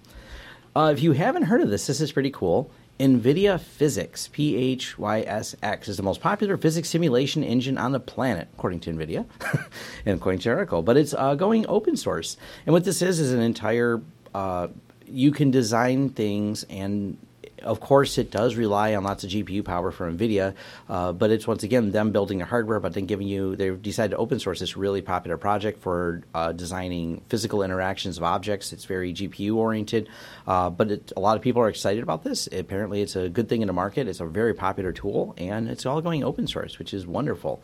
[0.73, 2.71] Uh, if you haven't heard of this, this is pretty cool.
[3.01, 7.91] NVIDIA PhysX, P H Y S X, is the most popular physics simulation engine on
[7.91, 9.25] the planet, according to NVIDIA
[10.05, 10.81] and according to the article.
[10.81, 12.37] But it's uh, going open source.
[12.65, 14.01] And what this is is an entire,
[14.33, 14.67] uh,
[15.05, 17.17] you can design things and
[17.63, 20.53] of course, it does rely on lots of GPU power from NVIDIA,
[20.89, 24.11] uh, but it's once again them building their hardware, but then giving you, they've decided
[24.11, 28.73] to open source this really popular project for uh, designing physical interactions of objects.
[28.73, 30.09] It's very GPU oriented,
[30.47, 32.47] uh, but it, a lot of people are excited about this.
[32.51, 34.07] Apparently, it's a good thing in the market.
[34.07, 37.61] It's a very popular tool, and it's all going open source, which is wonderful.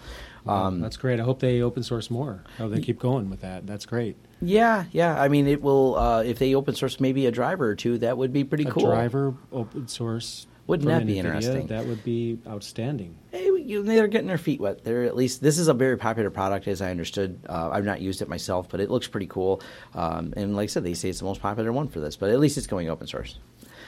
[0.48, 1.20] Um, That's great.
[1.20, 2.44] I hope they open source more.
[2.58, 3.66] I hope they keep going with that.
[3.66, 4.16] That's great.
[4.42, 5.20] Yeah, yeah.
[5.20, 5.96] I mean, it will.
[5.96, 8.72] Uh, if they open source maybe a driver or two, that would be pretty a
[8.72, 8.86] cool.
[8.86, 10.48] driver open source.
[10.68, 11.68] Wouldn't that be NVIDIA, interesting?
[11.68, 13.16] That would be outstanding.
[13.32, 14.84] Hey, you, they're getting their feet wet.
[14.84, 17.40] They're at least this is a very popular product, as I understood.
[17.48, 19.62] Uh, I've not used it myself, but it looks pretty cool.
[19.94, 22.32] Um, and like I said, they say it's the most popular one for this, but
[22.32, 23.38] at least it's going open source.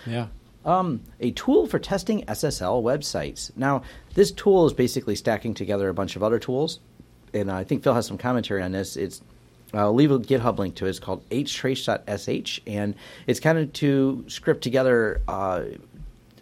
[0.06, 0.28] Yeah.
[0.66, 3.56] Um, a tool for testing SSL websites.
[3.56, 3.82] Now,
[4.14, 6.80] this tool is basically stacking together a bunch of other tools,
[7.34, 8.98] and I think Phil has some commentary on this.
[8.98, 9.22] It's
[9.78, 10.90] I'll leave a GitHub link to it.
[10.90, 15.64] It's called htrace.sh, and it's kind of to script together uh,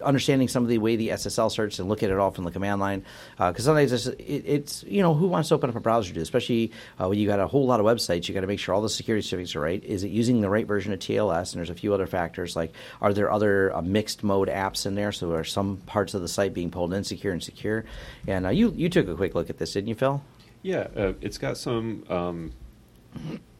[0.01, 2.51] understanding some of the way the SSL certs and look at it all from the
[2.51, 3.05] command line.
[3.37, 6.13] Because uh, sometimes it's, it, it's, you know, who wants to open up a browser
[6.13, 8.59] to, especially uh, when you got a whole lot of websites, you got to make
[8.59, 9.83] sure all the security certificates are right.
[9.83, 11.53] Is it using the right version of TLS?
[11.53, 14.95] And there's a few other factors like are there other uh, mixed mode apps in
[14.95, 15.11] there?
[15.11, 17.85] So are some parts of the site being pulled insecure and secure?
[18.27, 20.21] And uh, you you took a quick look at this, didn't you, Phil?
[20.61, 22.51] Yeah, uh, it's got some um,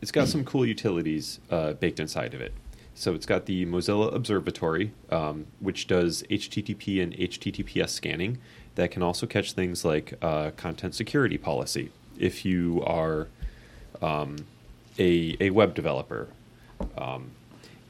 [0.01, 2.53] it's got some cool utilities uh, baked inside of it.
[2.93, 8.37] So it's got the Mozilla Observatory, um, which does HTTP and HTTPS scanning.
[8.75, 11.91] That can also catch things like uh, content security policy.
[12.17, 13.27] If you are
[14.01, 14.37] um,
[14.97, 16.29] a, a web developer,
[16.97, 17.31] um,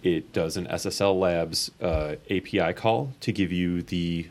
[0.02, 4.28] it does an SSL Labs uh, API call to give you the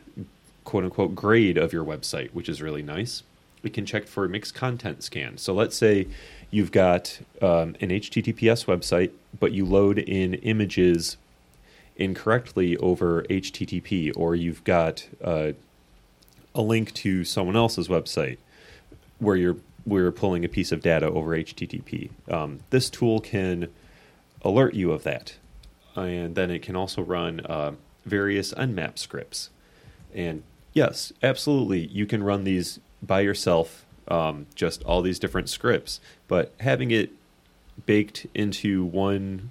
[0.65, 3.23] quote unquote grade of your website, which is really nice.
[3.63, 5.39] It can check for mixed content scan.
[5.39, 6.09] So let's say
[6.55, 11.17] you've got um, an HTTPS website, but you load in images
[11.97, 15.53] incorrectly over HTTP, or you've got uh,
[16.55, 18.39] a link to someone else's website
[19.19, 22.09] where you're we're pulling a piece of data over HTTP.
[22.31, 23.69] Um, this tool can
[24.41, 25.35] alert you of that,
[25.95, 27.73] and then it can also run uh,
[28.07, 29.51] various Nmap scripts.
[30.15, 30.43] And
[30.73, 36.53] yes, absolutely, you can run these by yourself um, just all these different scripts, but
[36.61, 37.11] having it
[37.87, 39.51] baked into one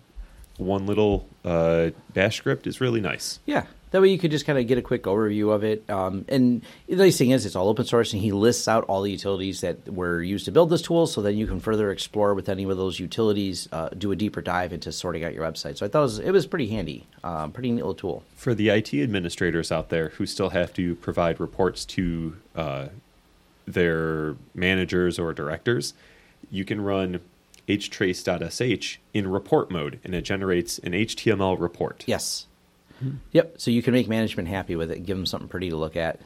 [0.57, 3.39] one little uh, bash script is really nice.
[3.45, 3.65] Yeah.
[3.91, 5.87] That way you could just kind of get a quick overview of it.
[5.87, 9.03] Um, and the nice thing is it's all open source and he lists out all
[9.03, 12.33] the utilities that were used to build this tool so then you can further explore
[12.33, 15.77] with any of those utilities, uh, do a deeper dive into sorting out your website.
[15.77, 18.23] So I thought it was, it was pretty handy, um, pretty neat little tool.
[18.35, 22.87] For the IT administrators out there who still have to provide reports to uh,
[23.67, 25.93] their managers or directors,
[26.51, 27.19] you can run
[27.67, 32.03] htrace.sh in report mode and it generates an HTML report.
[32.07, 32.47] Yes.
[33.03, 33.17] Mm-hmm.
[33.31, 33.55] Yep.
[33.57, 36.19] So you can make management happy with it give them something pretty to look at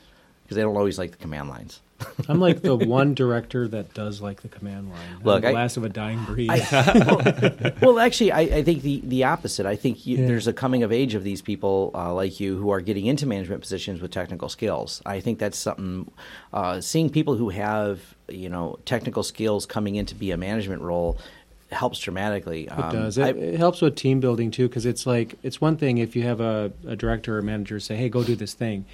[0.44, 1.82] because they don't always like the command lines.
[2.30, 5.20] I'm like the one director that does like the command line.
[5.24, 6.50] Look, I'm the last of a dying breed.
[6.50, 6.60] I,
[7.08, 9.66] well, well, actually, I, I, think the, the opposite.
[9.66, 10.28] I think you, yeah.
[10.28, 13.26] there's a coming of age of these people uh, like you who are getting into
[13.26, 15.02] management positions with technical skills.
[15.06, 16.12] I think that's something.
[16.54, 20.82] Uh, seeing people who have you know technical skills coming in to be a management
[20.82, 21.18] role
[21.72, 22.70] helps dramatically.
[22.70, 23.18] Um, it does.
[23.18, 26.16] It, I, it, helps with team building too, because it's like it's one thing if
[26.16, 28.86] you have a, a director or manager say, "Hey, go do this thing,"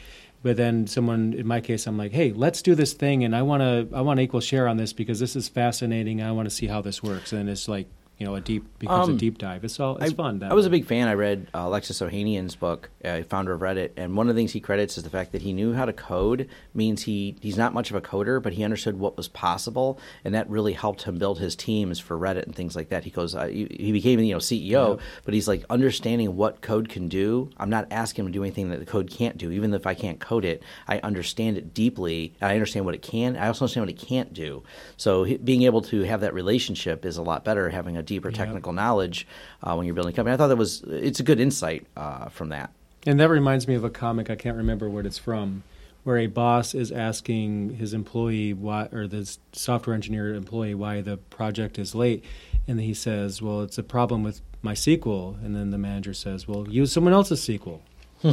[0.44, 3.42] but then someone in my case i'm like hey let's do this thing and i
[3.42, 6.48] want to i want to equal share on this because this is fascinating i want
[6.48, 7.34] to see how this works.
[7.34, 7.88] And it's like
[8.24, 9.66] you know a deep becomes um, a deep dive.
[9.66, 10.42] It's all it's I, fun.
[10.42, 10.68] I was way.
[10.68, 11.10] a big fan.
[11.10, 14.54] I read uh, Alexis Ohanian's book, uh, founder of Reddit, and one of the things
[14.54, 16.48] he credits is the fact that he knew how to code.
[16.74, 20.34] Means he he's not much of a coder, but he understood what was possible, and
[20.34, 23.04] that really helped him build his teams for Reddit and things like that.
[23.04, 25.04] He goes, uh, he, he, became you know CEO, yeah.
[25.26, 27.50] but he's like understanding what code can do.
[27.58, 29.96] I'm not asking him to do anything that the code can't do, even if I
[29.96, 30.64] can't code it.
[30.88, 32.36] I understand it deeply.
[32.42, 33.36] I understand what it can.
[33.36, 34.64] I also understand what it can't do.
[34.96, 37.70] So he, being able to have that relationship is a lot better.
[37.70, 38.78] Having a deeper technical yep.
[38.78, 39.28] knowledge
[39.64, 40.34] uh, when you're building a company.
[40.34, 42.72] I thought that was it's a good insight uh, from that.
[43.06, 44.30] And that reminds me of a comic.
[44.30, 45.64] I can't remember what it's from,
[46.04, 51.18] where a boss is asking his employee why, or the software engineer employee why the
[51.18, 52.24] project is late,
[52.68, 56.68] and he says, "Well, it's a problem with MySQL." And then the manager says, "Well,
[56.70, 57.80] use someone else's SQL."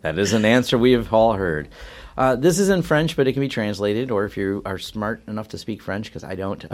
[0.00, 1.68] that is an answer we have all heard.
[2.16, 5.22] Uh, this is in French, but it can be translated, or if you are smart
[5.28, 6.64] enough to speak French, because I don't.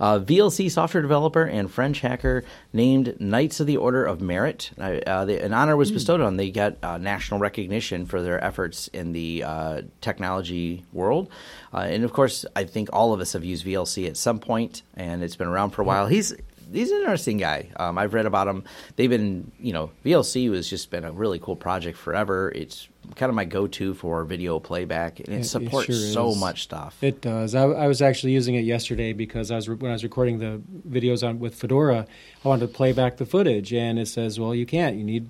[0.00, 4.70] uh, VLC software developer and French hacker named Knights of the Order of Merit.
[4.78, 6.36] Uh, the, an honor was bestowed on.
[6.36, 11.28] They got uh, national recognition for their efforts in the uh, technology world,
[11.72, 14.82] uh, and of course, I think all of us have used VLC at some point,
[14.94, 16.06] and it's been around for a while.
[16.06, 16.34] He's
[16.72, 17.68] he's an interesting guy.
[17.76, 18.64] Um, I've read about him.
[18.96, 22.50] They've been, you know, VLC has just been a really cool project forever.
[22.54, 26.30] It's kind of my go-to for video playback, and it, It- it supports sure so
[26.30, 26.40] is.
[26.40, 26.96] much stuff.
[27.02, 27.54] It does.
[27.54, 30.38] I, I was actually using it yesterday because I was re- when I was recording
[30.38, 32.06] the videos on with Fedora,
[32.44, 34.96] I wanted to play back the footage, and it says, "Well, you can't.
[34.96, 35.28] You need,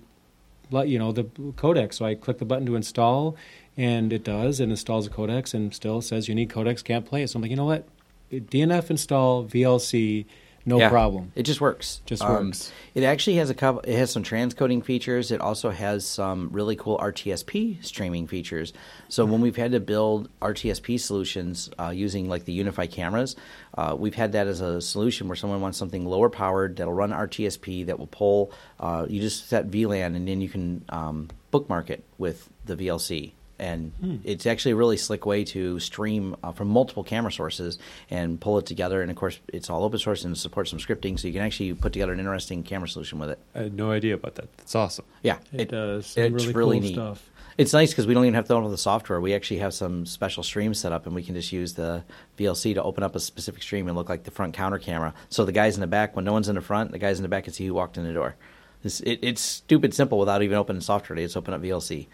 [0.71, 3.37] you know, the codec." So I click the button to install,
[3.77, 4.61] and it does.
[4.61, 7.31] It installs the codecs, and still says you need codecs, can't play it.
[7.31, 7.87] So I'm like, you know what?
[8.31, 10.25] DNF install VLC,
[10.65, 11.33] no Yeah, problem.
[11.35, 12.01] It just works.
[12.07, 12.73] Just Um, works.
[12.95, 13.81] It actually has a couple.
[13.83, 15.31] It has some transcoding features.
[15.31, 18.73] It also has some really cool RTSP streaming features.
[19.09, 23.37] So when we've had to build RTSP solutions uh, using like the UniFi cameras,
[23.77, 27.11] uh, we've had that as a solution where someone wants something lower powered that'll run
[27.13, 28.53] RTSP that will pull.
[28.79, 33.33] Uh, you just set VLAN and then you can um, bookmark it with the VLC.
[33.59, 34.17] And Hmm.
[34.25, 37.79] it's actually a really slick way to stream uh, from multiple camera sources
[38.11, 39.03] and pull it together.
[39.03, 41.73] And of course, it's all open source and supports some scripting, so you can actually
[41.75, 43.39] put together an interesting camera solution with it.
[43.55, 44.57] I had no idea about that.
[44.57, 45.05] That's awesome.
[45.23, 46.95] Yeah, It, does some it's really, really cool neat.
[46.95, 47.29] stuff.
[47.59, 49.21] It's nice because we don't even have to download the software.
[49.21, 52.03] We actually have some special streams set up, and we can just use the
[52.39, 55.13] VLC to open up a specific stream and look like the front counter camera.
[55.29, 57.23] So the guys in the back, when no one's in the front, the guys in
[57.23, 58.37] the back can see who walked in the door.
[58.83, 61.15] It's, it, it's stupid simple without even opening software.
[61.15, 62.07] They just open up VLC.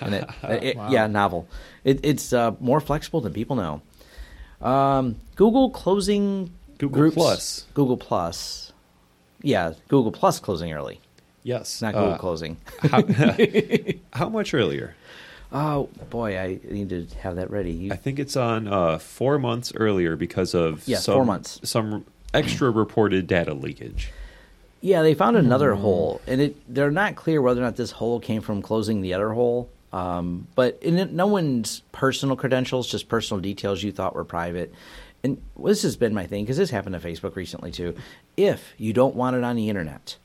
[0.00, 0.90] And it, it- Wow.
[0.90, 1.46] yeah, novel.
[1.84, 3.82] It, it's uh, more flexible than people know.
[4.66, 7.14] Um, Google closing Google groups.
[7.16, 7.66] Plus.
[7.74, 8.72] Google Plus.
[9.42, 11.00] Yeah, Google Plus closing early.
[11.42, 11.82] Yes.
[11.82, 12.56] Not Google Uh, closing.
[12.80, 13.02] how,
[14.12, 14.94] how much earlier?
[15.52, 17.70] Oh boy, I need to have that ready.
[17.72, 21.60] You, I think it's on uh, four months earlier because of Yeah, some, four months.
[21.62, 24.10] some extra reported data leakage.
[24.80, 25.82] yeah, they found another Hmm.
[25.82, 29.14] hole, and it they're not clear whether or not this hole came from closing the
[29.14, 29.68] other hole.
[29.94, 34.74] Um, but in it, no one's personal credentials, just personal details you thought were private.
[35.22, 37.94] And this has been my thing because this happened to Facebook recently too.
[38.36, 40.16] If you don't want it on the internet,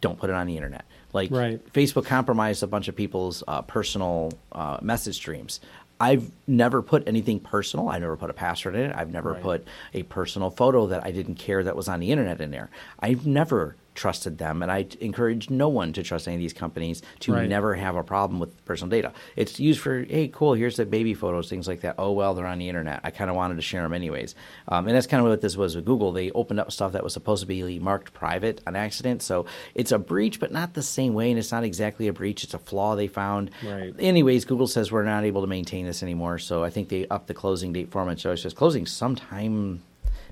[0.00, 0.84] don't put it on the internet.
[1.12, 1.64] Like Right.
[1.72, 5.60] Facebook compromised a bunch of people's uh, personal uh, message streams.
[6.00, 7.88] I've never put anything personal.
[7.88, 8.96] I never put a password in it.
[8.96, 9.42] I've never Right.
[9.42, 12.68] put a personal photo that I didn't care that was on the internet in there.
[12.98, 17.02] I've never trusted them, and I encourage no one to trust any of these companies
[17.20, 17.48] to Right.
[17.48, 19.12] never have a problem with personal data.
[19.36, 21.96] It's used for, hey, cool, here's the baby photos, things like that.
[21.98, 23.00] Oh, well, they're on the internet.
[23.04, 24.34] I kind of wanted to share them anyways.
[24.68, 26.12] Um, and that's kind of what this was with Google.
[26.12, 29.22] They opened up stuff that was supposed to be marked private on accident.
[29.22, 32.44] So it's a breach, but not the same way, and it's not exactly a breach.
[32.44, 33.50] It's a flaw they found.
[33.66, 33.94] Right.
[33.98, 37.26] Anyways, Google says we're not able to maintain this anymore, so I think they upped
[37.26, 38.08] the closing date for them.
[38.08, 39.82] And so it's just closing sometime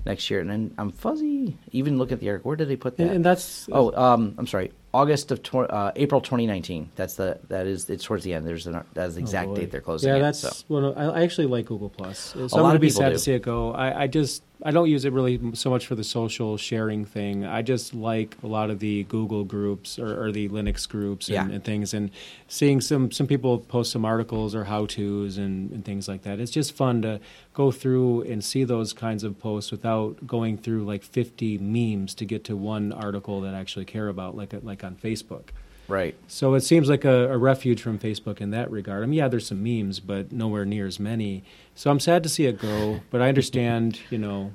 [0.05, 0.39] next year.
[0.39, 1.57] And then I'm fuzzy.
[1.71, 2.45] Even look at the Eric.
[2.45, 3.03] Where did they put that?
[3.03, 4.71] And, and that's Oh, um, I'm sorry.
[4.93, 6.89] August of tw- uh, April 2019.
[6.95, 8.45] That's the that is it's towards the end.
[8.45, 9.55] There's an, that's the Oh, exact boy.
[9.55, 10.09] date they're closing.
[10.09, 10.51] Yeah, it, that's so.
[10.67, 10.93] well.
[10.97, 12.19] I I actually like Google Plus.
[12.19, 13.13] So A I'm lot going to of be people sad do.
[13.13, 13.71] to see it go.
[13.71, 17.45] I, I just I don't use it really so much for the social sharing thing.
[17.45, 21.33] I just like a lot of the Google groups or, or the Linux groups and,
[21.49, 21.55] Yeah.
[21.55, 22.11] and things, and
[22.49, 26.39] seeing some some people post some articles or how tos and, and things like that.
[26.41, 27.19] It's just fun to
[27.53, 32.25] go through and see those kinds of posts without going through like 50 memes to
[32.25, 35.49] get to one article that I actually care about, like like on Facebook.
[35.87, 36.15] right.
[36.27, 39.03] So it seems like a, a refuge from Facebook in that regard.
[39.03, 41.43] I mean, yeah, there's some memes, but nowhere near as many.
[41.75, 44.53] So I'm sad to see it go, but I understand, you know.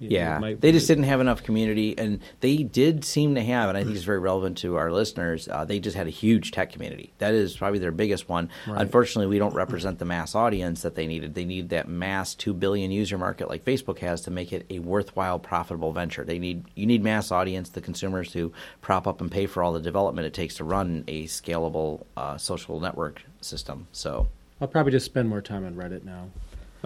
[0.00, 3.42] It- Yeah, it might- they just didn't have enough community, and they did seem to
[3.42, 5.48] have, and I think it's very relevant to our listeners.
[5.48, 7.12] Uh, they just had a huge tech community.
[7.18, 8.48] That is probably their biggest one.
[8.66, 8.80] Right.
[8.80, 11.34] Unfortunately, we don't represent the mass audience that they needed.
[11.34, 14.78] They need that mass two billion user market like Facebook has to make it a
[14.78, 16.24] worthwhile, profitable venture.
[16.24, 19.72] They need you need mass audience, the consumers to prop up and pay for all
[19.72, 23.86] the development it takes to run a scalable uh, social network system.
[23.92, 24.28] So.
[24.60, 26.28] I'll probably just spend more time on Reddit now.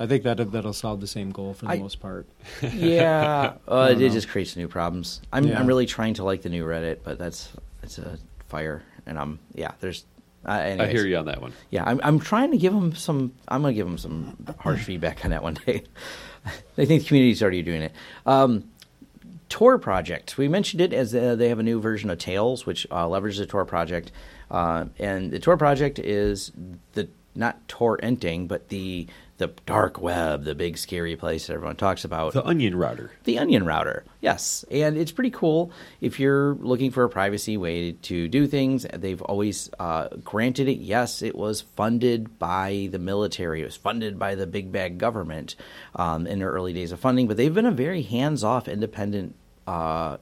[0.01, 2.27] I think that that'll solve the same goal for the I- most part.
[2.63, 4.13] Yeah, uh, don't it know.
[4.13, 5.21] just creates new problems.
[5.33, 5.61] I'm Yeah.
[5.61, 7.51] I'm really trying to like the new Reddit, but that's
[7.83, 8.19] it's a
[8.49, 9.73] fire, and I'm yeah.
[9.81, 10.05] There's
[10.47, 11.53] uh, I hear you on that one.
[11.69, 13.33] Yeah, I'm I'm trying to give them some.
[13.47, 15.85] I'm gonna give them some harsh feedback on that one day.
[16.79, 17.93] I think the community's already doing it.
[18.25, 18.71] Um,
[19.51, 20.39] Tor project.
[20.39, 23.39] We mentioned it as uh, they have a new version of Tails, which uh, leverages
[23.39, 24.13] the Tor project.
[24.51, 26.53] Uh, and the Tor project is
[26.95, 29.07] the not torrenting, but the
[29.39, 32.35] the dark web, the big scary place that everyone talks about.
[32.35, 33.11] The onion router.
[33.25, 37.93] The onion router, yes, and it's pretty cool if you're looking for a privacy way
[37.93, 38.85] to do things.
[38.93, 40.81] They've always uh, granted it.
[40.81, 43.63] Yes, it was funded by the military.
[43.63, 45.57] It was funded by the big bag government
[45.97, 49.35] um, in their early days of funding, but they've been a very hands-off, independent.
[49.67, 50.19] Uh,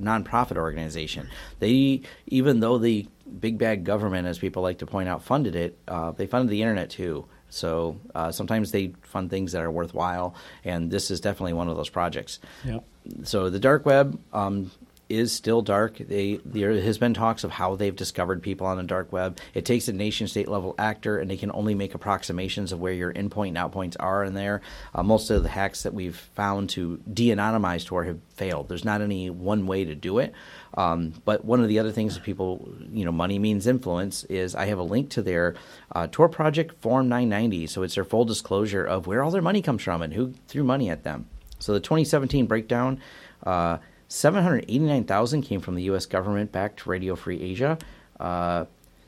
[0.00, 1.28] nonprofit organization.
[1.58, 3.06] They, even though the
[3.38, 6.62] big bad government, as people like to point out, funded it, uh, they funded the
[6.62, 7.26] internet too.
[7.48, 11.76] So uh, sometimes they fund things that are worthwhile, and this is definitely one of
[11.76, 12.38] those projects.
[12.64, 12.84] Yep.
[13.24, 14.70] So the dark web um,
[15.10, 15.98] is still dark.
[15.98, 19.38] They, there has been talks of how they've discovered people on the dark web.
[19.54, 22.92] It takes a nation state level actor, and they can only make approximations of where
[22.92, 24.60] your in-point and out-points are in there.
[24.94, 28.68] Uh, most of the hacks that we've found to de-anonymize Tor have failed.
[28.68, 30.32] There's not any one way to do it.
[30.74, 34.54] Um, but one of the other things that people, you know, money means influence is
[34.54, 35.56] I have a link to their
[35.92, 37.66] uh, Tor project Form 990.
[37.66, 40.62] So it's their full disclosure of where all their money comes from and who threw
[40.62, 41.26] money at them.
[41.58, 43.00] So the 2017 breakdown,
[43.44, 43.78] uh,
[44.10, 46.04] 789,000 came from the U.S.
[46.04, 47.78] government-backed Radio Free Asia.
[48.18, 48.64] Uh,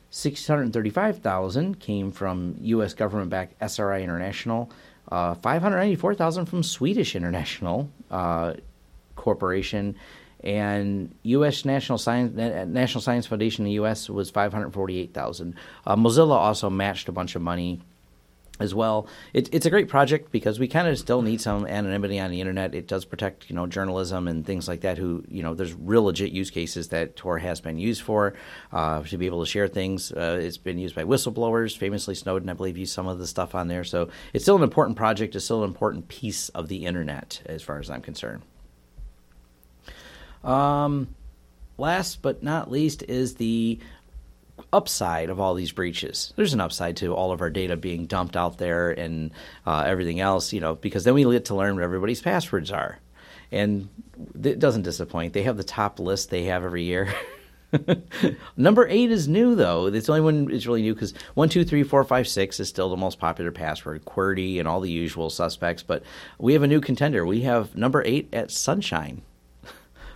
[0.09, 2.93] 635,000 came from U.S.
[2.93, 4.71] government-backed SRI International.
[5.11, 8.53] Uh, 594,000 from Swedish International uh,
[9.17, 9.95] Corporation,
[10.41, 11.65] and U.S.
[11.65, 14.09] National Science National Science Foundation in the U.S.
[14.09, 15.55] was 548,000.
[15.85, 17.81] Uh, Mozilla also matched a bunch of money
[18.59, 19.07] as well.
[19.33, 22.39] It, it's a great project because we kind of still need some anonymity on the
[22.39, 22.75] internet.
[22.75, 24.97] It does protect, you know, journalism and things like that.
[24.97, 28.35] Who, you know, there's real legit use cases that Tor has been used for
[28.71, 30.11] uh, to be able to share things.
[30.11, 33.55] Uh, it's been used by whistleblowers, famously Snowden, I believe, used some of the stuff
[33.55, 33.83] on there.
[33.83, 35.35] So it's still an important project.
[35.35, 38.43] It's still an important piece of the internet, as far as I'm concerned.
[40.43, 41.15] Um,
[41.77, 43.79] last but not least is the
[44.71, 46.33] upside of all these breaches.
[46.35, 49.31] There's an upside to all of our data being dumped out there and
[49.65, 52.99] uh, everything else, you know, because then we get to learn what everybody's passwords are.
[53.51, 53.89] And
[54.43, 55.33] it doesn't disappoint.
[55.33, 57.13] They have the top list they have every year.
[58.57, 59.87] Number eight is new though.
[59.87, 62.69] It's the only one is really new because one, two, three, four, five, six is
[62.69, 64.05] still the most popular password.
[64.05, 66.03] QWERTY and all the usual suspects, but
[66.37, 67.25] we have a new contender.
[67.25, 69.21] We have number eight at Sunshine.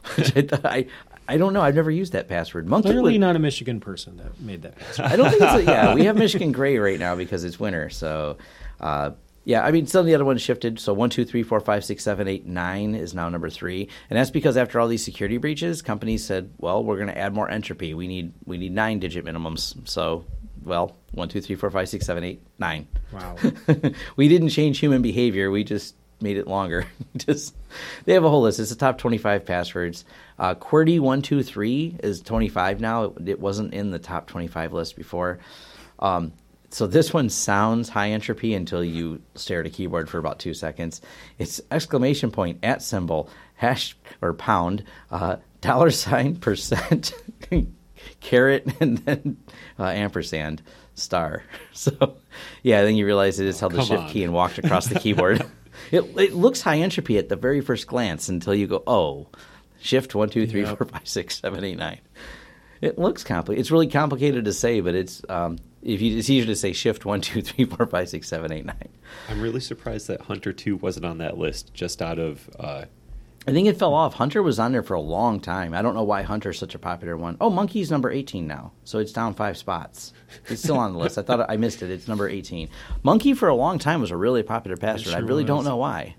[0.18, 0.88] I, I,
[1.28, 1.62] I don't know.
[1.62, 2.68] I've never used that password.
[2.68, 5.12] Monkey Clearly would, not a Michigan person that made that password.
[5.12, 5.94] I don't think it's a, yeah.
[5.94, 7.90] We have Michigan Gray right now because it's winter.
[7.90, 8.38] So,
[8.80, 9.12] uh,
[9.44, 10.80] yeah, I mean, some of the other ones shifted.
[10.80, 14.20] So one, two, three, four, five, six, seven, eight, nine is now number three, and
[14.20, 17.50] that's because after all these security breaches, companies said, "Well, we're going to add more
[17.50, 17.94] entropy.
[17.94, 20.26] We need we need nine digit minimums." So,
[20.64, 22.90] well, one, two, three, four, five, six, seven, eight, nine.
[23.14, 23.38] Wow.
[24.18, 25.50] we didn't change human behavior.
[25.50, 26.86] We just made it longer.
[27.18, 27.56] Just
[28.06, 28.60] they have a whole list.
[28.60, 30.06] It's the top 25 passwords.
[30.40, 33.04] Uh, QWERTY one two three is 25 now.
[33.04, 35.40] It, it, wasn't in the top 25 list before.
[36.00, 36.34] Um,
[36.70, 40.54] so this one sounds high entropy until you stare at a keyboard for about two
[40.54, 41.02] seconds.
[41.38, 47.14] It's exclamation point at symbol hash or pound uh, dollar sign percent
[48.20, 49.38] caret and then
[49.80, 50.62] uh, ampersand
[50.94, 51.44] star.
[51.74, 52.18] So
[52.64, 54.10] yeah, then you realize it just held the shift on.
[54.10, 55.46] key and walked across the keyboard.
[55.92, 59.28] It, it looks high entropy at the very first glance until you go, oh,
[59.80, 60.78] shift one, two, three, yep.
[60.78, 62.00] four, five, six, seven, eight, nine.
[62.82, 63.62] It looks complicated.
[63.62, 67.06] It's really complicated to say, but it's um, if you, it's easier to say shift
[67.06, 68.90] one, two, three, four, five, six, seven, eight, nine.
[69.30, 72.86] I'm really surprised that Hunter Two wasn't on that list, just out of uh,
[73.48, 74.16] I think it fell off.
[74.16, 75.74] Hunter was on there for a long time.
[75.74, 77.38] I don't know why Hunter's such a popular one.
[77.40, 80.12] Oh, Monkey's number 18 now, so it's down five spots.
[80.50, 81.18] It's still on the list.
[81.18, 81.90] I thought I missed it.
[81.90, 82.68] It's number 18.
[83.04, 85.12] Monkey for a long time was a really popular password.
[85.12, 85.48] Sure I really was.
[85.48, 86.16] don't know why.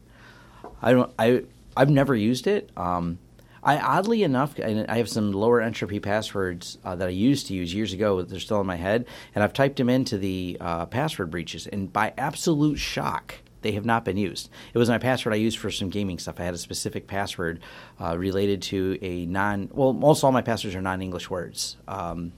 [0.81, 1.13] I don't.
[1.19, 1.45] I
[1.77, 2.71] I've never used it.
[2.79, 3.19] Um,
[3.63, 7.75] I oddly enough, I have some lower entropy passwords uh, that I used to use
[7.75, 8.23] years ago.
[8.23, 11.93] They're still in my head, and I've typed them into the uh, password breaches, and
[11.93, 14.51] by absolute shock they have not been used.
[14.73, 16.41] It was my password I used for some gaming stuff.
[16.41, 17.61] I had a specific password
[18.01, 19.69] uh, related to a non.
[19.73, 21.77] Well, most all my passwords are non-English words.
[21.87, 22.33] Um,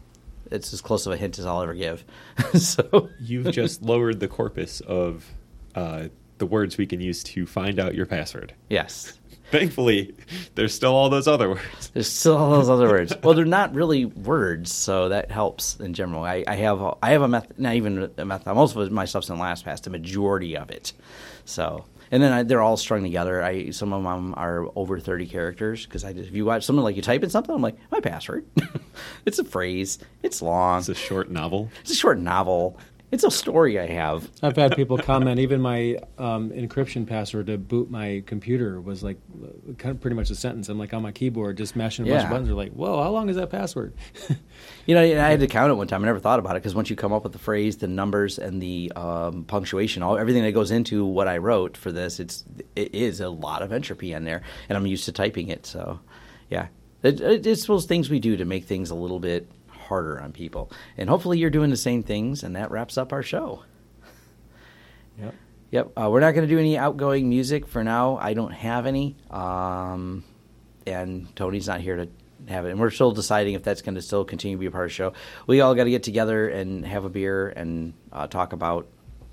[0.51, 2.05] it's as close of a hint as I'll ever give.
[2.55, 5.25] so you've just lowered the corpus of
[5.75, 8.55] uh, the words we can use to find out your password.
[8.69, 9.20] Yes.
[9.51, 10.15] Thankfully,
[10.55, 11.91] there's still all those other words.
[11.93, 13.13] There's still all those other words.
[13.23, 16.23] Well, they're not really words, so that helps in general.
[16.23, 18.55] I, I have a, I have a method, not even a method.
[18.55, 19.83] Most of my stuff's in LastPass.
[19.83, 20.93] The majority of it,
[21.45, 23.43] so and then I, they're all strung together.
[23.43, 26.85] I some of them are over thirty characters because I just if you watch someone
[26.85, 28.45] like you type in something, I'm like my password.
[29.27, 29.99] it's a phrase.
[30.23, 30.81] It's long.
[30.81, 31.71] It's a short novel.
[31.83, 32.79] It's a short novel
[33.13, 34.31] It's a story I have.
[34.41, 35.41] I've had people comment.
[35.41, 39.19] Even my um, encryption password to boot my computer was like
[39.79, 40.69] kind of pretty much a sentence.
[40.69, 42.25] I'm like on my keyboard, just mashing a bunch Yeah.
[42.27, 42.49] of buttons.
[42.49, 43.95] They're like, "Whoa, how long is that password?"
[44.87, 46.03] You know, I had to count it one time.
[46.03, 48.39] I never thought about it because once you come up with the phrase, the numbers,
[48.39, 52.45] and the um, punctuation, all everything that goes into what I wrote for this, it's
[52.77, 55.67] it is a lot of entropy in there, and I'm used to typing it.
[55.67, 56.01] So,
[56.49, 56.69] yeah,
[57.03, 59.49] it, it, it's those things we do to make things a little bit
[59.91, 63.23] harder on people, and hopefully you're doing the same things, and that wraps up our
[63.23, 63.65] show.
[65.19, 65.35] Yep.
[65.73, 68.17] Yep, uh, we're not going to do any outgoing music for now.
[68.17, 70.25] I don't have any, um,
[70.87, 72.09] and Tony's not here to
[72.49, 72.71] have it.
[72.71, 74.91] And we're still deciding if that's going to still continue to be a part of
[74.91, 75.13] the show.
[75.47, 78.89] We all got to get together and have a beer and uh, talk about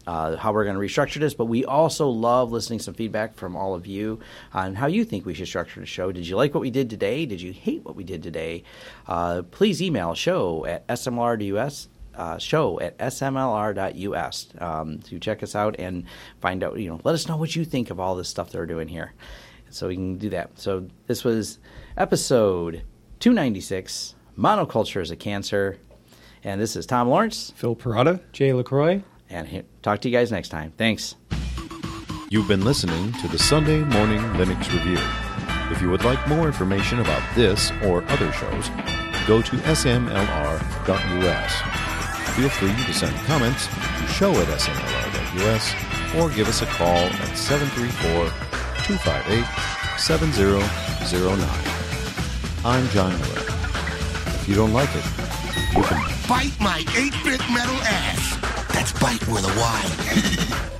[0.08, 1.34] uh, how we're going to restructure this.
[1.36, 4.20] But we also love listening some feedback from all of you
[4.54, 6.12] on how you think we should structure the show.
[6.12, 7.26] Did you like what we did today?
[7.26, 8.64] Did you hate what we did today?
[9.08, 15.76] Uh, please email show at smlr.us uh, show at smlr.us um, to check us out
[15.78, 16.04] and
[16.42, 18.58] find out, you know, let us know what you think of all this stuff that
[18.58, 19.14] we're doing here.
[19.70, 20.58] So we can do that.
[20.60, 21.60] So this was
[21.96, 22.82] episode
[23.20, 25.78] 296 Monoculture is a Cancer.
[26.44, 27.52] And this is Tom Lawrence.
[27.56, 28.22] Phil Porada.
[28.32, 29.04] Jay Lacroix.
[29.30, 30.72] And he- talk to you guys next time.
[30.78, 31.16] Thanks.
[32.30, 34.98] You've been listening to the Sunday Morning Linux Review.
[35.72, 38.70] If you would like more information about this or other shows,
[39.28, 41.54] go to smlr.us.
[42.36, 45.74] Feel free to send comments to show at smlr.us
[46.16, 48.30] or give us a call at 734
[48.86, 49.46] 258
[50.00, 51.50] 7009.
[52.66, 53.44] I'm John Miller.
[53.48, 55.06] If you don't like it,
[55.76, 58.37] you can Bite my 8-bit metal ass.
[58.78, 60.68] That's bite with a Y.